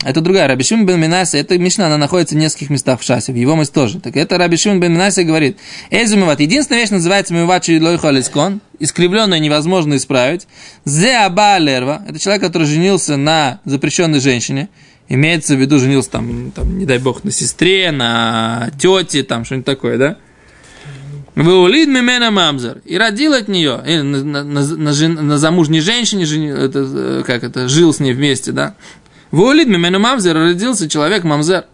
Это 0.03 0.23
другая. 0.23 0.49
Раби 0.49 0.65
Шимон 0.65 0.87
бен 0.87 0.99
Минасе, 0.99 1.39
эта 1.39 1.59
Мишна, 1.59 1.87
она 1.87 1.99
находится 1.99 2.35
в 2.35 2.39
нескольких 2.39 2.71
местах 2.71 3.01
в 3.01 3.05
шасе, 3.05 3.33
в 3.33 3.37
его 3.37 3.55
мысли 3.55 3.73
тоже. 3.73 4.01
Так 4.01 4.17
это 4.17 4.39
Раби 4.39 4.57
Шимон 4.57 4.81
бен 4.81 4.93
Минасе 4.95 5.25
говорит, 5.25 5.59
Эйзу 5.91 6.17
миват. 6.17 6.41
Единственная 6.41 6.81
вещь 6.81 6.91
называется 6.91 7.35
миват 7.35 7.69
лойху 7.69 8.07
алискон, 8.07 8.63
искривленное 8.79 9.39
невозможно 9.39 9.97
исправить. 9.97 10.47
Зе 10.87 11.17
аба 11.17 11.59
лерва, 11.59 12.03
это 12.09 12.19
человек, 12.19 12.43
который 12.43 12.67
женился 12.67 13.17
на 13.19 13.61
запрещенной 13.67 14.21
женщине, 14.21 14.71
имеется 15.11 15.55
в 15.55 15.61
виду, 15.61 15.79
женился 15.79 16.11
там, 16.13 16.51
там, 16.53 16.79
не 16.79 16.87
дай 16.87 16.99
бог, 16.99 17.23
на 17.25 17.31
сестре, 17.31 17.91
на 17.91 18.71
тете, 18.81 19.23
там, 19.23 19.45
что-нибудь 19.45 19.67
такое, 19.67 19.99
да? 19.99 20.17
Веулид 21.37 21.89
мимена 21.89 22.31
мамзер. 22.31 22.83
И 22.85 22.99
родил 22.99 23.35
от 23.35 23.49
нее, 23.49 23.81
или 23.87 24.01
на, 24.01 24.25
на, 24.25 24.45
на, 24.45 24.67
на 24.77 24.93
жен- 24.93 25.27
на 25.27 25.39
замужней 25.39 25.81
женщине, 25.81 26.25
жени- 26.25 26.49
это, 26.49 26.81
э, 26.93 27.23
как 27.25 27.45
это, 27.45 27.69
жил 27.69 27.95
с 27.95 28.01
ней 28.01 28.13
вместе, 28.13 28.53
да? 28.53 28.75
Веулид 29.33 29.69
мимена 29.69 29.99
мамзер, 29.99 30.35
родился 30.35 30.89
человек 30.89 31.25
мамзер. 31.25 31.65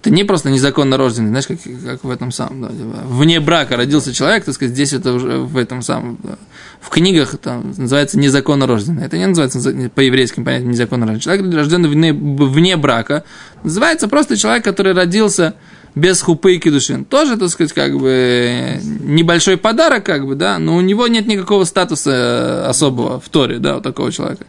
Это 0.00 0.10
не 0.10 0.24
просто 0.24 0.50
незаконно 0.50 0.98
рожденный, 0.98 1.30
знаешь, 1.30 1.46
как, 1.46 1.58
как 1.82 2.04
в 2.04 2.10
этом 2.10 2.30
самом, 2.30 2.60
да, 2.60 2.68
типа, 2.68 2.98
вне 3.06 3.40
брака 3.40 3.78
родился 3.78 4.12
человек, 4.12 4.44
так 4.44 4.54
сказать, 4.54 4.74
здесь 4.74 4.92
это 4.92 5.14
уже 5.14 5.38
в 5.38 5.56
этом 5.56 5.80
самом, 5.80 6.18
да, 6.22 6.36
в 6.78 6.90
книгах 6.90 7.38
там 7.38 7.72
называется 7.74 8.18
незаконно 8.18 8.66
рожденный. 8.66 9.06
Это 9.06 9.16
не 9.16 9.26
называется 9.26 9.58
по 9.94 10.00
еврейским 10.00 10.44
понятиям 10.44 10.72
незаконно 10.72 11.06
рожденный. 11.06 11.38
Человек, 11.38 11.54
рожденный 11.54 11.88
вне, 11.88 12.12
вне 12.12 12.76
брака, 12.76 13.24
называется 13.62 14.06
просто 14.06 14.36
человек, 14.36 14.62
который 14.62 14.92
родился 14.92 15.54
без 15.94 16.20
хупы 16.20 16.56
и 16.56 16.58
кедушин. 16.58 17.06
Тоже, 17.06 17.38
так 17.38 17.48
сказать, 17.48 17.72
как 17.72 17.98
бы 17.98 18.80
небольшой 19.00 19.56
подарок, 19.56 20.04
как 20.04 20.26
бы, 20.26 20.34
да, 20.34 20.58
но 20.58 20.76
у 20.76 20.80
него 20.80 21.06
нет 21.06 21.26
никакого 21.26 21.64
статуса 21.64 22.10
э, 22.10 22.68
особого 22.68 23.20
в 23.20 23.28
Торе, 23.30 23.58
да, 23.58 23.78
у 23.78 23.80
такого 23.80 24.12
человека. 24.12 24.44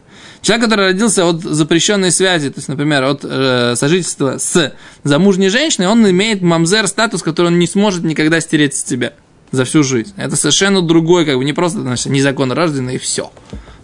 Человек, 0.46 0.66
который 0.66 0.86
родился 0.92 1.26
от 1.26 1.42
запрещенной 1.42 2.12
связи, 2.12 2.50
то 2.50 2.58
есть, 2.58 2.68
например, 2.68 3.02
от 3.02 3.24
э, 3.24 3.74
сожительства 3.74 4.38
с 4.38 4.72
замужней 5.02 5.48
женщиной, 5.48 5.88
он 5.88 6.08
имеет 6.08 6.40
мамзер 6.40 6.86
статус, 6.86 7.24
который 7.24 7.48
он 7.48 7.58
не 7.58 7.66
сможет 7.66 8.04
никогда 8.04 8.38
стереть 8.38 8.72
с 8.74 8.84
себя 8.84 9.14
за 9.50 9.64
всю 9.64 9.82
жизнь. 9.82 10.14
Это 10.16 10.36
совершенно 10.36 10.82
другой, 10.82 11.26
как 11.26 11.36
бы, 11.36 11.44
не 11.44 11.52
просто, 11.52 11.80
значит, 11.80 12.06
незаконно 12.12 12.54
рожденный 12.54 12.94
и 12.94 12.98
все. 12.98 13.32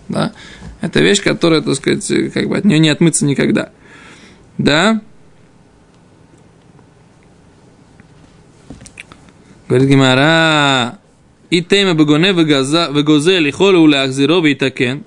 Да? 0.09 0.35
Это 0.81 1.01
вещь, 1.01 1.21
которая, 1.21 1.63
так 1.63 1.75
сказать, 1.75 2.07
как 2.33 2.49
бы 2.49 2.59
от 2.59 2.65
нее 2.65 2.79
не 2.79 2.91
отмыться 2.91 3.25
никогда. 3.25 3.71
Да? 4.57 5.01
Говорит 9.69 9.89
Гимара, 9.89 11.01
и 11.51 11.61
тема 11.61 11.95
бегоне 11.95 12.31
вегозе 12.31 13.41
лихолу 13.41 13.81
уляхзиро 13.81 14.41
витакен 14.41 15.03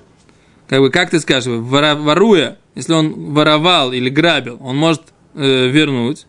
как 0.68 0.80
бы, 0.80 0.90
как 0.90 1.10
ты 1.10 1.20
скажешь, 1.20 1.48
воруя, 1.48 2.58
если 2.74 2.94
он 2.94 3.34
воровал 3.34 3.94
или 3.94 4.10
грабил, 4.10 4.58
он 4.62 4.78
может 4.78 5.02
э, 5.36 5.68
вернуть. 5.68 6.26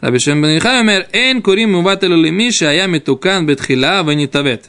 Раби 0.00 0.18
Шембен 0.18 0.56
Ихаймер, 0.56 1.08
«Эн 1.12 1.42
курим 1.42 1.74
увателю 1.74 2.16
лимиша, 2.16 2.70
а 2.70 2.72
я 2.72 2.86
метукан 2.86 3.46
бетхила 3.46 4.02
ванитавет». 4.02 4.66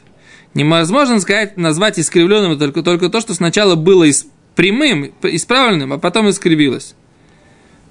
Невозможно 0.54 1.18
сказать, 1.20 1.56
назвать 1.56 1.98
искривленным 1.98 2.58
только, 2.58 2.82
только 2.82 3.08
то, 3.08 3.20
что 3.20 3.32
сначала 3.32 3.74
было 3.74 4.04
из, 4.04 4.26
прямым, 4.54 5.12
исправленным, 5.22 5.94
а 5.94 5.98
потом 5.98 6.28
искривилось. 6.28 6.94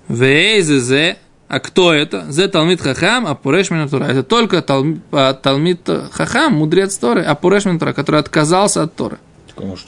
Вейзезе, 0.08 1.18
а 1.48 1.60
кто 1.60 1.94
это? 1.94 2.32
Зе 2.32 2.48
Талмит 2.48 2.82
Хахам, 2.82 3.26
а 3.26 3.34
Пуреш 3.34 3.68
Тора. 3.90 4.06
Это 4.06 4.22
только 4.22 4.64
а, 5.12 5.34
Талмит 5.34 5.90
Хахам, 6.12 6.54
мудрец 6.54 6.96
Торы, 6.98 7.24
а 7.24 7.34
Пуреш 7.34 7.64
Тора, 7.64 7.94
который 7.94 8.20
отказался 8.20 8.84
от 8.84 8.96
Торы 8.96 9.18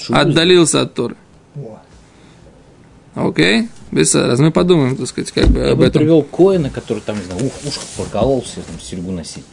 отдалился 0.09 0.81
от 0.81 0.93
Торы. 0.93 1.15
Окей? 3.15 3.69
Без 3.91 4.15
раз 4.15 4.39
мы 4.39 4.51
подумаем, 4.51 4.95
так 4.97 5.07
сказать, 5.07 5.31
как 5.31 5.47
бы 5.47 5.59
Я 5.59 5.71
об 5.73 5.77
бы 5.79 5.85
этом. 5.85 5.99
привел 6.01 6.23
Коина, 6.23 6.71
который 6.71 6.99
там, 6.99 7.15
не 7.19 7.23
знаю, 7.25 7.45
ух, 7.45 7.53
ушко 7.63 7.83
прокололся, 7.95 8.55
там, 8.55 8.79
серьгу 8.81 9.11
носить. 9.11 9.43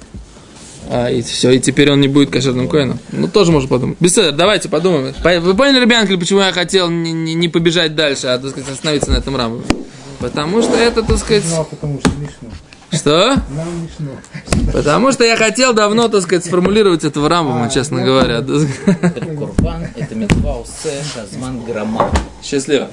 А, 0.89 1.11
и 1.11 1.21
все, 1.21 1.51
и 1.51 1.61
теперь 1.61 1.93
он 1.93 2.01
не 2.01 2.09
будет 2.09 2.31
кошерным 2.31 2.67
коином. 2.69 2.99
Ну, 3.13 3.29
тоже 3.29 3.53
можно 3.53 3.69
подумать. 3.69 3.99
Беседа, 4.01 4.33
давайте 4.33 4.71
подумаем. 4.71 5.15
По- 5.23 5.41
Вы 5.41 5.55
поняли, 5.55 5.81
ребятки, 5.81 6.17
почему 6.17 6.41
я 6.41 6.53
хотел 6.53 6.89
не, 6.89 7.13
не- 7.13 7.35
не 7.35 7.49
побежать 7.49 7.95
дальше, 7.95 8.29
а, 8.29 8.39
так 8.39 8.51
сказать, 8.53 8.71
остановиться 8.71 9.11
на 9.11 9.17
этом 9.19 9.37
рамбе? 9.37 9.63
Потому 10.21 10.63
что 10.63 10.75
это, 10.77 11.03
так 11.03 11.19
сказать... 11.19 11.45
ну, 11.51 11.61
а 11.61 11.65
потому 11.65 12.01
что 12.01 12.11
Мишну. 12.19 12.49
Что? 12.93 13.37
Потому 14.73 15.13
что 15.13 15.25
я 15.25 15.37
хотел 15.37 15.73
давно, 15.73 16.09
так 16.09 16.23
сказать, 16.23 16.45
сформулировать 16.45 17.05
этого 17.05 17.29
рамбома, 17.29 17.71
честно 17.71 18.03
говоря. 18.03 18.39
Это 18.39 19.27
Курбан, 19.37 19.87
это 19.97 20.15
Митва 20.15 20.59
Усе, 20.59 21.03
Шазман 21.15 21.65
Грама. 21.65 22.11
Счастливо. 22.43 22.89